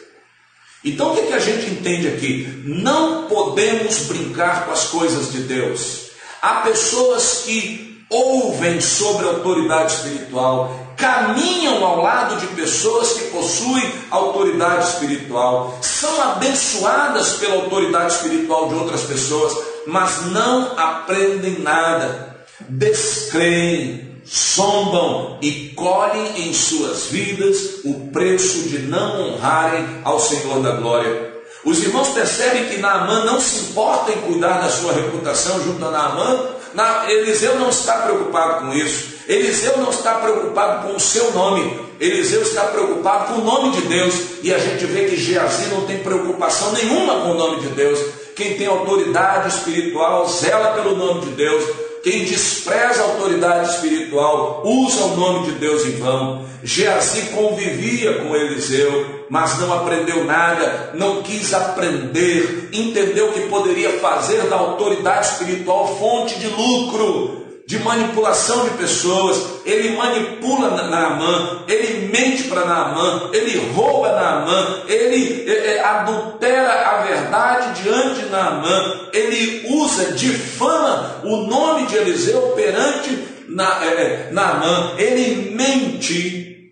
Então 0.82 1.12
o 1.12 1.16
que, 1.18 1.28
que 1.28 1.34
a 1.34 1.40
gente 1.40 1.70
entende 1.70 2.08
aqui? 2.08 2.64
Não 2.64 3.28
podemos 3.28 4.04
brincar 4.04 4.66
com 4.66 4.72
as 4.72 4.86
coisas 4.86 5.34
de 5.34 5.40
Deus. 5.40 6.12
Há 6.42 6.62
pessoas 6.62 7.42
que 7.44 8.06
ouvem 8.10 8.80
sobre 8.80 9.26
a 9.26 9.32
autoridade 9.32 9.96
espiritual, 9.96 10.85
caminham 10.96 11.84
ao 11.84 12.02
lado 12.02 12.38
de 12.38 12.48
pessoas 12.48 13.14
que 13.14 13.26
possuem 13.26 13.92
autoridade 14.10 14.88
espiritual, 14.90 15.78
são 15.82 16.22
abençoadas 16.22 17.34
pela 17.34 17.56
autoridade 17.56 18.14
espiritual 18.14 18.70
de 18.70 18.76
outras 18.76 19.02
pessoas, 19.02 19.58
mas 19.88 20.28
não 20.32 20.78
aprendem 20.78 21.60
nada, 21.60 22.36
descreem, 22.68 24.22
zombam 24.28 25.38
e 25.42 25.70
colhem 25.76 26.48
em 26.48 26.54
suas 26.54 27.06
vidas 27.08 27.82
o 27.84 28.10
preço 28.12 28.70
de 28.70 28.80
não 28.80 29.22
honrarem 29.22 30.02
ao 30.04 30.20
Senhor 30.20 30.62
da 30.62 30.72
glória. 30.72 31.36
Os 31.64 31.82
irmãos 31.82 32.10
percebem 32.10 32.66
que 32.66 32.78
Naamã 32.78 33.26
não 33.26 33.42
se 33.42 33.72
importa 33.72 34.12
em 34.12 34.22
cuidar 34.22 34.60
da 34.62 34.70
sua 34.70 34.94
reputação 34.94 35.64
junto 35.64 35.84
a 35.84 35.92
Naamã. 35.92 36.50
Na, 36.76 37.12
Eliseu 37.12 37.60
não 37.60 37.70
está 37.70 38.02
preocupado 38.02 38.66
com 38.66 38.74
isso. 38.74 39.15
Eliseu 39.28 39.78
não 39.78 39.90
está 39.90 40.16
preocupado 40.16 40.88
com 40.88 40.96
o 40.96 41.00
seu 41.00 41.32
nome. 41.32 41.80
Eliseu 42.00 42.42
está 42.42 42.66
preocupado 42.66 43.34
com 43.34 43.42
o 43.42 43.44
nome 43.44 43.72
de 43.72 43.82
Deus. 43.88 44.14
E 44.44 44.54
a 44.54 44.60
gente 44.60 44.86
vê 44.86 45.06
que 45.06 45.16
Geazi 45.16 45.68
não 45.70 45.86
tem 45.86 46.00
preocupação 46.00 46.72
nenhuma 46.74 47.22
com 47.22 47.32
o 47.32 47.38
nome 47.38 47.62
de 47.62 47.70
Deus. 47.70 48.00
Quem 48.36 48.58
tem 48.58 48.68
autoridade 48.68 49.48
espiritual 49.48 50.28
zela 50.28 50.74
pelo 50.74 50.96
nome 50.96 51.22
de 51.22 51.32
Deus. 51.32 51.64
Quem 52.04 52.24
despreza 52.24 53.02
a 53.02 53.06
autoridade 53.06 53.68
espiritual 53.72 54.62
usa 54.64 55.06
o 55.06 55.16
nome 55.16 55.48
de 55.48 55.52
Deus 55.54 55.86
em 55.88 55.96
vão. 55.96 56.46
Geazi 56.64 57.30
convivia 57.34 58.20
com 58.20 58.36
Eliseu, 58.36 59.26
mas 59.28 59.58
não 59.60 59.74
aprendeu 59.74 60.24
nada, 60.24 60.92
não 60.94 61.24
quis 61.24 61.52
aprender, 61.52 62.70
entendeu 62.72 63.32
que 63.32 63.42
poderia 63.48 64.00
fazer 64.00 64.44
da 64.44 64.56
autoridade 64.56 65.26
espiritual 65.28 65.98
fonte 65.98 66.38
de 66.38 66.48
lucro 66.48 67.45
de 67.68 67.80
manipulação 67.80 68.70
de 68.70 68.78
pessoas, 68.78 69.66
ele 69.66 69.98
manipula 69.98 70.84
Naamã, 70.84 71.64
ele 71.68 72.08
mente 72.08 72.44
para 72.44 72.64
Naamã, 72.64 73.32
ele 73.34 73.72
rouba 73.72 74.12
Naamã, 74.12 74.84
ele 74.88 75.50
é, 75.50 75.76
é, 75.78 75.84
adultera 75.84 76.90
a 76.92 77.02
verdade 77.02 77.82
diante 77.82 78.22
de 78.22 78.30
Naamã, 78.30 79.10
ele 79.12 79.66
usa, 79.68 80.12
difama 80.14 81.22
o 81.24 81.38
nome 81.48 81.88
de 81.88 81.96
Eliseu 81.96 82.54
perante 82.56 83.28
na, 83.48 83.84
é, 83.84 83.88
é, 83.88 84.32
Naamã, 84.32 84.94
ele 85.00 85.56
mente 85.56 86.72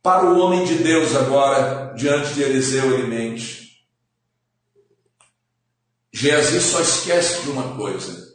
para 0.00 0.26
o 0.26 0.38
homem 0.38 0.64
de 0.64 0.76
Deus 0.76 1.14
agora, 1.16 1.92
diante 1.96 2.34
de 2.34 2.42
Eliseu 2.42 2.94
ele 2.94 3.08
mente. 3.08 3.70
Geazi 6.12 6.60
só 6.60 6.80
esquece 6.80 7.42
de 7.42 7.50
uma 7.50 7.76
coisa, 7.76 8.29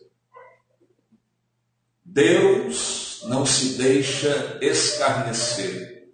Deus 2.15 3.23
não 3.25 3.45
se 3.45 3.77
deixa 3.77 4.57
escarnecer, 4.61 6.05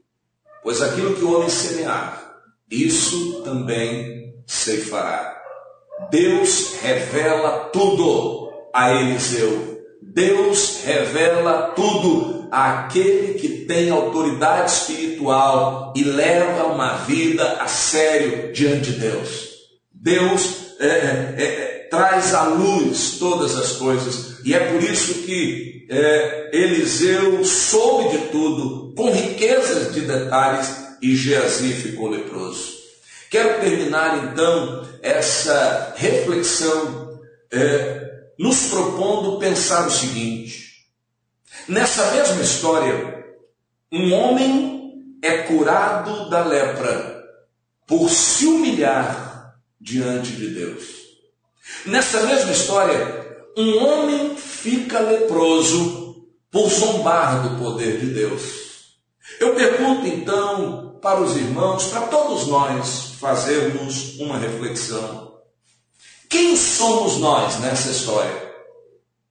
pois 0.64 0.82
aquilo 0.82 1.14
que 1.14 1.24
o 1.24 1.36
homem 1.36 1.48
semear, 1.48 2.42
isso 2.72 3.44
também 3.44 4.34
ceifará. 4.48 5.40
Deus 6.10 6.74
revela 6.82 7.70
tudo 7.72 8.52
a 8.74 8.96
Eliseu. 8.96 9.80
Deus 10.02 10.82
revela 10.84 11.74
tudo 11.76 12.48
àquele 12.50 13.36
que 13.36 13.66
tem 13.66 13.92
autoridade 13.92 14.72
espiritual 14.72 15.94
e 15.96 16.04
leva 16.04 16.66
uma 16.66 16.96
vida 16.96 17.62
a 17.62 17.68
sério 17.68 18.52
diante 18.52 18.92
de 18.92 19.00
Deus. 19.00 19.50
Deus 19.94 20.80
é, 20.80 20.88
é, 20.88 21.36
é, 21.38 21.81
traz 21.92 22.34
à 22.34 22.44
luz 22.44 23.18
todas 23.20 23.56
as 23.58 23.74
coisas, 23.74 24.38
e 24.46 24.54
é 24.56 24.72
por 24.72 24.82
isso 24.82 25.24
que 25.24 25.86
é, 25.90 26.50
Eliseu 26.54 27.44
soube 27.44 28.18
de 28.18 28.28
tudo, 28.30 28.94
com 28.96 29.12
riquezas 29.12 29.94
de 29.94 30.02
detalhes, 30.02 30.74
e 31.02 31.14
Geazi 31.14 31.74
ficou 31.74 32.08
leproso. 32.08 32.80
Quero 33.30 33.60
terminar 33.60 34.32
então 34.32 34.88
essa 35.02 35.94
reflexão 35.98 37.20
é, 37.52 38.10
nos 38.40 38.68
propondo 38.68 39.38
pensar 39.38 39.86
o 39.86 39.92
seguinte: 39.92 40.86
nessa 41.68 42.12
mesma 42.12 42.42
história, 42.42 43.26
um 43.92 44.14
homem 44.14 45.18
é 45.22 45.40
curado 45.40 46.30
da 46.30 46.46
lepra 46.46 47.22
por 47.86 48.10
se 48.10 48.46
humilhar 48.46 49.56
diante 49.80 50.32
de 50.32 50.48
Deus. 50.52 51.01
Nessa 51.86 52.22
mesma 52.26 52.52
história, 52.52 53.46
um 53.58 53.84
homem 53.84 54.36
fica 54.36 55.00
leproso 55.00 56.28
por 56.52 56.70
zombar 56.70 57.48
do 57.48 57.64
poder 57.64 58.00
de 58.00 58.08
Deus. 58.08 58.42
Eu 59.40 59.56
pergunto 59.56 60.06
então 60.06 61.00
para 61.02 61.22
os 61.22 61.36
irmãos, 61.36 61.86
para 61.86 62.02
todos 62.08 62.48
nós 62.48 63.14
fazermos 63.20 64.20
uma 64.20 64.38
reflexão. 64.38 65.40
Quem 66.30 66.56
somos 66.56 67.18
nós 67.18 67.60
nessa 67.60 67.90
história? 67.90 68.52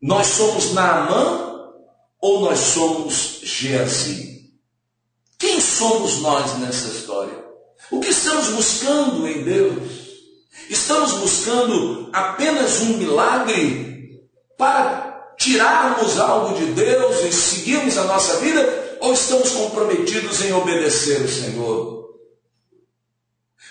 Nós 0.03 0.27
somos 0.27 0.73
Naamã 0.73 1.73
ou 2.21 2.41
nós 2.41 2.59
somos 2.59 3.41
Geazi? 3.43 4.51
Quem 5.39 5.61
somos 5.61 6.19
nós 6.21 6.59
nessa 6.59 6.89
história? 6.89 7.45
O 7.91 8.01
que 8.01 8.09
estamos 8.09 8.49
buscando 8.49 9.27
em 9.27 9.43
Deus? 9.43 10.00
Estamos 10.69 11.13
buscando 11.15 12.11
apenas 12.13 12.81
um 12.83 12.97
milagre 12.99 14.21
para 14.59 15.35
tirarmos 15.39 16.21
algo 16.21 16.55
de 16.55 16.67
Deus 16.67 17.25
e 17.25 17.33
seguirmos 17.33 17.97
a 17.97 18.05
nossa 18.05 18.37
vida, 18.37 18.99
ou 19.01 19.15
estamos 19.15 19.51
comprometidos 19.53 20.45
em 20.45 20.53
obedecer 20.53 21.23
o 21.23 21.29
Senhor? 21.29 22.01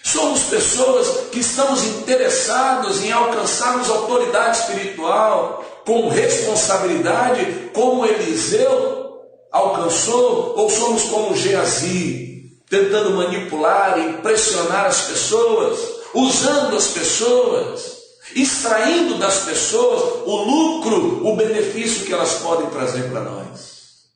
Somos 0.01 0.43
pessoas 0.43 1.29
que 1.31 1.39
estamos 1.39 1.83
interessados 1.83 3.03
em 3.03 3.11
alcançarmos 3.11 3.89
autoridade 3.89 4.57
espiritual 4.57 5.63
com 5.85 6.09
responsabilidade, 6.09 7.69
como 7.73 8.05
Eliseu 8.05 9.19
alcançou, 9.51 10.55
ou 10.57 10.69
somos 10.69 11.03
como 11.03 11.35
Geazi, 11.35 12.59
tentando 12.69 13.11
manipular 13.11 13.99
e 13.99 14.09
impressionar 14.09 14.85
as 14.85 15.01
pessoas, 15.01 15.98
usando 16.13 16.75
as 16.75 16.89
pessoas 16.89 17.99
extraindo 18.35 19.17
das 19.17 19.45
pessoas 19.45 20.23
o 20.25 20.43
lucro, 20.43 21.25
o 21.25 21.35
benefício 21.35 22.05
que 22.05 22.13
elas 22.13 22.35
podem 22.39 22.69
trazer 22.69 23.09
para 23.09 23.23
nós. 23.23 24.09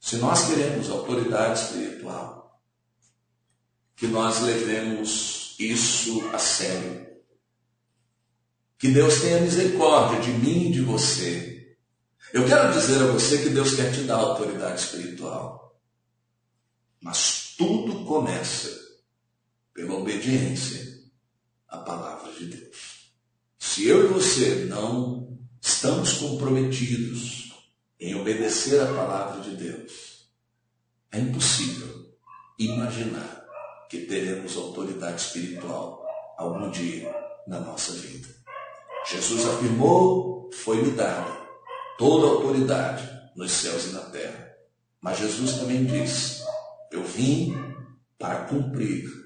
Se 0.00 0.16
nós 0.16 0.46
queremos 0.46 0.88
autoridade 0.88 1.60
espiritual, 1.60 2.60
que 3.96 4.06
nós 4.06 4.40
levemos 4.40 5.56
isso 5.58 6.28
a 6.32 6.38
sério. 6.38 7.06
Que 8.78 8.88
Deus 8.88 9.20
tenha 9.20 9.40
misericórdia 9.40 10.20
de 10.20 10.30
mim 10.30 10.68
e 10.68 10.72
de 10.72 10.82
você. 10.82 11.76
Eu 12.32 12.46
quero 12.46 12.72
dizer 12.72 13.02
a 13.02 13.06
você 13.06 13.38
que 13.38 13.48
Deus 13.48 13.74
quer 13.74 13.92
te 13.92 14.02
dar 14.02 14.16
autoridade 14.16 14.80
espiritual. 14.80 15.80
Mas 17.00 17.54
tudo 17.56 18.04
começa 18.04 18.85
pela 19.76 19.94
obediência 19.94 20.82
à 21.68 21.76
palavra 21.76 22.32
de 22.32 22.46
Deus. 22.46 23.12
Se 23.58 23.86
eu 23.86 24.06
e 24.06 24.08
você 24.08 24.64
não 24.64 25.38
estamos 25.60 26.14
comprometidos 26.14 27.52
em 28.00 28.14
obedecer 28.14 28.80
a 28.80 28.86
palavra 28.86 29.42
de 29.42 29.54
Deus, 29.54 30.30
é 31.12 31.18
impossível 31.18 32.10
imaginar 32.58 33.44
que 33.90 34.06
teremos 34.06 34.56
autoridade 34.56 35.20
espiritual 35.20 36.02
algum 36.38 36.70
dia 36.70 37.14
na 37.46 37.60
nossa 37.60 37.92
vida. 37.92 38.28
Jesus 39.10 39.46
afirmou: 39.46 40.50
foi-me 40.52 40.92
dada 40.92 41.36
toda 41.98 42.26
a 42.26 42.30
autoridade 42.30 43.06
nos 43.36 43.52
céus 43.52 43.86
e 43.86 43.92
na 43.92 44.00
terra. 44.00 44.56
Mas 45.02 45.18
Jesus 45.18 45.58
também 45.58 45.84
disse: 45.84 46.42
eu 46.90 47.04
vim 47.04 47.54
para 48.18 48.46
cumprir 48.46 49.25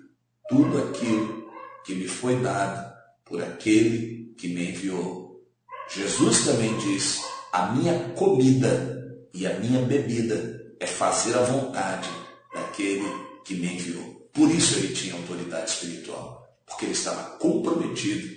tudo 0.51 0.79
aquilo 0.79 1.49
que 1.85 1.95
me 1.95 2.09
foi 2.09 2.35
dado 2.41 2.93
por 3.25 3.41
aquele 3.41 4.35
que 4.37 4.49
me 4.49 4.71
enviou. 4.71 5.47
Jesus 5.89 6.45
também 6.45 6.77
disse: 6.79 7.23
A 7.53 7.69
minha 7.69 8.11
comida 8.11 9.29
e 9.33 9.47
a 9.47 9.55
minha 9.61 9.81
bebida 9.83 10.75
é 10.81 10.87
fazer 10.87 11.37
a 11.37 11.45
vontade 11.45 12.11
daquele 12.53 13.09
que 13.45 13.55
me 13.55 13.75
enviou. 13.75 14.29
Por 14.33 14.51
isso 14.51 14.79
ele 14.79 14.93
tinha 14.93 15.15
autoridade 15.15 15.71
espiritual, 15.71 16.59
porque 16.67 16.85
ele 16.85 16.93
estava 16.93 17.39
comprometido 17.39 18.29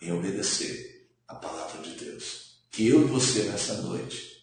em 0.00 0.12
obedecer 0.12 1.06
a 1.28 1.34
palavra 1.34 1.82
de 1.82 1.90
Deus. 2.02 2.58
Que 2.70 2.88
eu 2.88 3.02
e 3.02 3.04
você 3.04 3.42
nessa 3.42 3.82
noite 3.82 4.38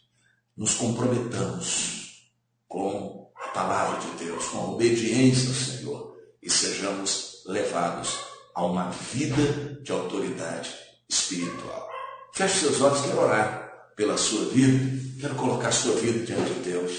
nos 0.55 0.76
comprometamos 0.76 2.32
com 2.67 3.32
a 3.36 3.47
palavra 3.49 3.99
de 3.99 4.26
Deus, 4.26 4.45
com 4.45 4.57
a 4.59 4.71
obediência 4.71 5.49
ao 5.49 5.55
Senhor 5.55 6.05
e 6.46 6.50
sejamos 6.50 7.41
levados 7.48 8.20
a 8.54 8.64
uma 8.64 8.91
vida 8.91 9.80
de 9.82 9.91
autoridade 9.91 10.74
espiritual. 11.10 11.89
Feche 12.34 12.60
seus 12.60 12.82
olhos, 12.82 13.02
quero 13.02 13.20
orar 13.20 13.91
pela 13.96 14.16
sua 14.16 14.46
vida, 14.46 14.80
quero 15.20 15.34
colocar 15.36 15.72
sua 15.72 15.96
vida 15.96 16.24
diante 16.24 16.54
de 16.54 16.60
Deus. 16.70 16.91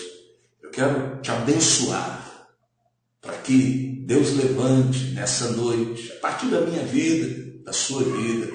Eu 0.60 0.70
quero 0.70 1.20
te 1.22 1.30
abençoar 1.30 2.48
para 3.22 3.34
que 3.38 4.02
Deus 4.04 4.32
levante 4.32 4.98
nessa 5.12 5.52
noite, 5.52 6.12
a 6.12 6.20
partir 6.20 6.46
da 6.46 6.60
minha 6.62 6.84
vida, 6.84 7.62
da 7.64 7.72
sua 7.72 8.02
vida, 8.02 8.52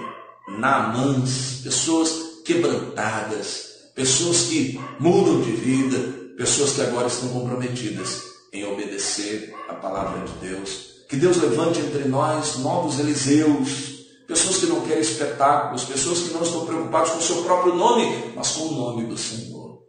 namãs, 0.59 1.61
pessoas 1.63 2.41
quebrantadas, 2.43 3.91
pessoas 3.95 4.43
que 4.43 4.79
mudam 4.99 5.41
de 5.41 5.51
vida, 5.51 5.97
pessoas 6.37 6.73
que 6.73 6.81
agora 6.81 7.07
estão 7.07 7.29
comprometidas 7.29 8.30
em 8.51 8.65
obedecer 8.65 9.55
a 9.69 9.73
palavra 9.73 10.25
de 10.25 10.33
Deus. 10.47 11.05
Que 11.07 11.15
Deus 11.15 11.37
levante 11.37 11.79
entre 11.79 12.05
nós 12.05 12.57
novos 12.57 12.99
Eliseus, 12.99 14.05
pessoas 14.27 14.57
que 14.57 14.67
não 14.67 14.81
querem 14.81 15.01
espetáculos, 15.01 15.85
pessoas 15.85 16.19
que 16.19 16.33
não 16.33 16.43
estão 16.43 16.65
preocupadas 16.65 17.09
com 17.11 17.17
o 17.17 17.21
seu 17.21 17.43
próprio 17.43 17.75
nome, 17.75 18.33
mas 18.35 18.51
com 18.51 18.63
o 18.63 18.73
nome 18.73 19.05
do 19.05 19.17
Senhor. 19.17 19.81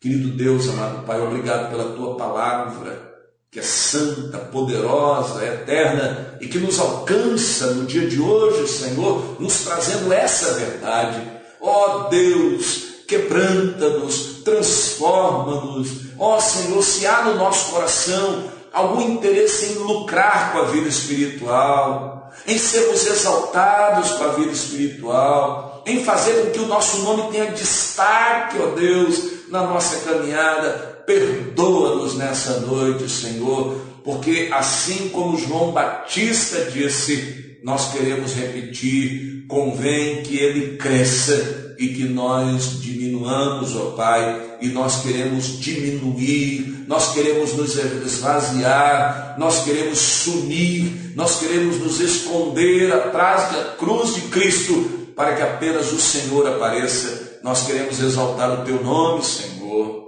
Querido 0.00 0.30
Deus, 0.30 0.68
amado 0.68 1.04
Pai, 1.04 1.20
obrigado 1.20 1.70
pela 1.70 1.94
tua 1.94 2.16
palavra 2.16 3.10
que 3.50 3.58
é 3.58 3.62
santa, 3.62 4.38
poderosa, 4.38 5.44
eterna 5.44 6.38
e 6.40 6.46
que 6.46 6.58
nos 6.58 6.78
alcança 6.78 7.74
no 7.74 7.84
dia 7.84 8.08
de 8.08 8.20
hoje, 8.20 8.68
Senhor, 8.68 9.40
nos 9.40 9.64
trazendo 9.64 10.12
essa 10.12 10.54
verdade. 10.54 11.20
Ó 11.60 12.06
oh, 12.06 12.08
Deus, 12.08 12.89
quebranta-nos, 13.10 14.42
transforma-nos. 14.44 15.88
Ó 16.16 16.36
oh, 16.36 16.40
Senhor, 16.40 16.82
se 16.82 17.06
há 17.06 17.24
no 17.24 17.34
nosso 17.34 17.72
coração 17.72 18.44
algum 18.72 19.00
interesse 19.00 19.72
em 19.72 19.74
lucrar 19.78 20.52
com 20.52 20.58
a 20.58 20.64
vida 20.66 20.88
espiritual, 20.88 22.30
em 22.46 22.56
sermos 22.56 23.04
exaltados 23.04 24.12
com 24.12 24.24
a 24.24 24.28
vida 24.28 24.52
espiritual, 24.52 25.82
em 25.84 26.04
fazer 26.04 26.34
com 26.34 26.50
que 26.52 26.60
o 26.60 26.66
nosso 26.66 26.98
nome 26.98 27.32
tenha 27.32 27.50
destaque, 27.50 28.56
ó 28.62 28.66
Deus, 28.76 29.48
na 29.48 29.64
nossa 29.64 30.08
caminhada, 30.08 30.90
Perdoa-nos 31.10 32.14
nessa 32.14 32.60
noite, 32.60 33.08
Senhor, 33.08 33.80
porque 34.04 34.48
assim 34.52 35.08
como 35.08 35.36
João 35.36 35.72
Batista 35.72 36.70
disse, 36.70 37.58
nós 37.64 37.90
queremos 37.90 38.32
repetir: 38.34 39.44
convém 39.48 40.22
que 40.22 40.38
ele 40.38 40.76
cresça 40.76 41.59
e 41.80 41.88
que 41.88 42.04
nós 42.04 42.78
diminuamos, 42.78 43.74
ó 43.74 43.92
Pai, 43.92 44.58
e 44.60 44.68
nós 44.68 45.00
queremos 45.02 45.58
diminuir, 45.58 46.84
nós 46.86 47.14
queremos 47.14 47.54
nos 47.54 47.74
esvaziar, 47.74 49.34
nós 49.38 49.64
queremos 49.64 49.98
sumir, 49.98 51.14
nós 51.16 51.40
queremos 51.40 51.78
nos 51.78 51.98
esconder 51.98 52.92
atrás 52.92 53.50
da 53.52 53.64
cruz 53.78 54.14
de 54.14 54.20
Cristo, 54.28 54.74
para 55.16 55.34
que 55.34 55.40
apenas 55.40 55.90
o 55.90 55.98
Senhor 55.98 56.46
apareça. 56.46 57.38
Nós 57.42 57.66
queremos 57.66 57.98
exaltar 57.98 58.60
o 58.60 58.64
teu 58.66 58.84
nome, 58.84 59.24
Senhor. 59.24 60.06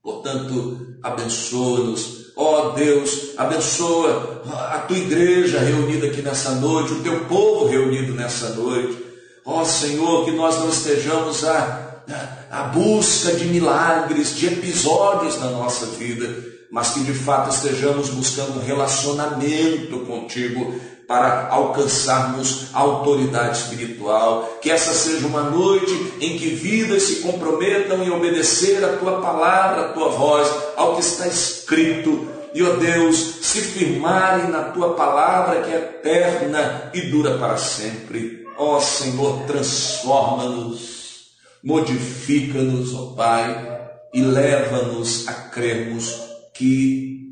Portanto, 0.00 0.98
abençoa-nos. 1.02 2.26
Ó 2.36 2.68
oh, 2.68 2.70
Deus, 2.72 3.32
abençoa 3.36 4.42
a 4.70 4.78
tua 4.80 4.98
igreja 4.98 5.58
reunida 5.58 6.06
aqui 6.06 6.22
nessa 6.22 6.52
noite, 6.52 6.92
o 6.92 7.02
teu 7.02 7.24
povo 7.24 7.66
reunido 7.66 8.12
nessa 8.14 8.50
noite. 8.50 9.05
Ó 9.46 9.62
oh, 9.62 9.64
Senhor, 9.64 10.24
que 10.24 10.32
nós 10.32 10.56
não 10.58 10.68
estejamos 10.68 11.44
à, 11.44 12.02
à 12.50 12.64
busca 12.64 13.32
de 13.32 13.44
milagres, 13.44 14.34
de 14.34 14.48
episódios 14.48 15.38
na 15.38 15.50
nossa 15.50 15.86
vida, 15.86 16.44
mas 16.68 16.90
que 16.90 17.00
de 17.04 17.14
fato 17.14 17.54
estejamos 17.54 18.10
buscando 18.10 18.58
um 18.58 18.66
relacionamento 18.66 20.00
contigo, 20.00 20.74
para 21.06 21.48
alcançarmos 21.50 22.66
a 22.74 22.80
autoridade 22.80 23.58
espiritual. 23.58 24.58
Que 24.60 24.70
essa 24.70 24.92
seja 24.92 25.26
uma 25.26 25.42
noite 25.42 26.14
em 26.20 26.36
que 26.36 26.48
vidas 26.48 27.04
se 27.04 27.16
comprometam 27.16 28.02
em 28.02 28.10
obedecer 28.10 28.84
a 28.84 28.96
tua 28.96 29.20
palavra, 29.20 29.82
a 29.82 29.88
tua 29.92 30.08
voz, 30.08 30.50
ao 30.76 30.94
que 30.94 31.00
está 31.02 31.26
escrito. 31.28 32.28
E, 32.52 32.62
ó 32.62 32.70
Deus, 32.74 33.36
se 33.42 33.60
firmarem 33.60 34.50
na 34.50 34.64
tua 34.64 34.94
palavra 34.94 35.62
que 35.62 35.70
é 35.70 35.76
eterna 35.76 36.90
e 36.92 37.02
dura 37.02 37.38
para 37.38 37.56
sempre. 37.56 38.45
Ó 38.58 38.80
Senhor, 38.80 39.46
transforma-nos, 39.46 41.32
modifica-nos, 41.62 42.94
ó 42.94 43.14
Pai, 43.14 43.90
e 44.14 44.22
leva-nos 44.22 45.28
a 45.28 45.34
crermos 45.34 46.14
que 46.54 47.26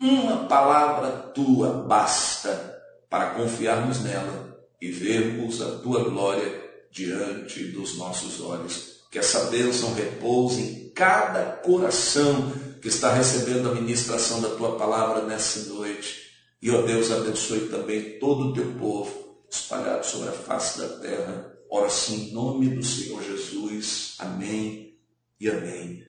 uma 0.00 0.46
palavra 0.46 1.10
tua 1.34 1.84
basta 1.88 2.80
para 3.10 3.30
confiarmos 3.30 4.00
nela 4.00 4.56
e 4.80 4.90
vermos 4.90 5.60
a 5.60 5.78
tua 5.78 6.04
glória 6.04 6.62
diante 6.92 7.64
dos 7.64 7.98
nossos 7.98 8.40
olhos. 8.40 8.98
Que 9.10 9.18
essa 9.18 9.50
bênção 9.50 9.94
repouse 9.94 10.60
em 10.60 10.90
cada 10.90 11.56
coração 11.64 12.52
que 12.80 12.88
está 12.88 13.12
recebendo 13.12 13.70
a 13.70 13.74
ministração 13.74 14.40
da 14.40 14.50
tua 14.50 14.76
palavra 14.76 15.22
nessa 15.22 15.72
noite. 15.72 16.28
E, 16.62 16.70
ó 16.70 16.82
Deus, 16.82 17.10
abençoe 17.10 17.68
também 17.68 18.18
todo 18.20 18.48
o 18.48 18.52
teu 18.52 18.74
povo 18.74 19.27
espalhado 19.50 20.04
sobre 20.04 20.28
a 20.28 20.32
face 20.32 20.78
da 20.78 20.88
terra. 20.98 21.58
Ora 21.70 21.90
sim, 21.90 22.30
em 22.30 22.32
nome 22.32 22.68
do 22.68 22.82
Senhor 22.82 23.22
Jesus. 23.22 24.14
Amém 24.18 24.98
e 25.40 25.48
amém. 25.48 26.06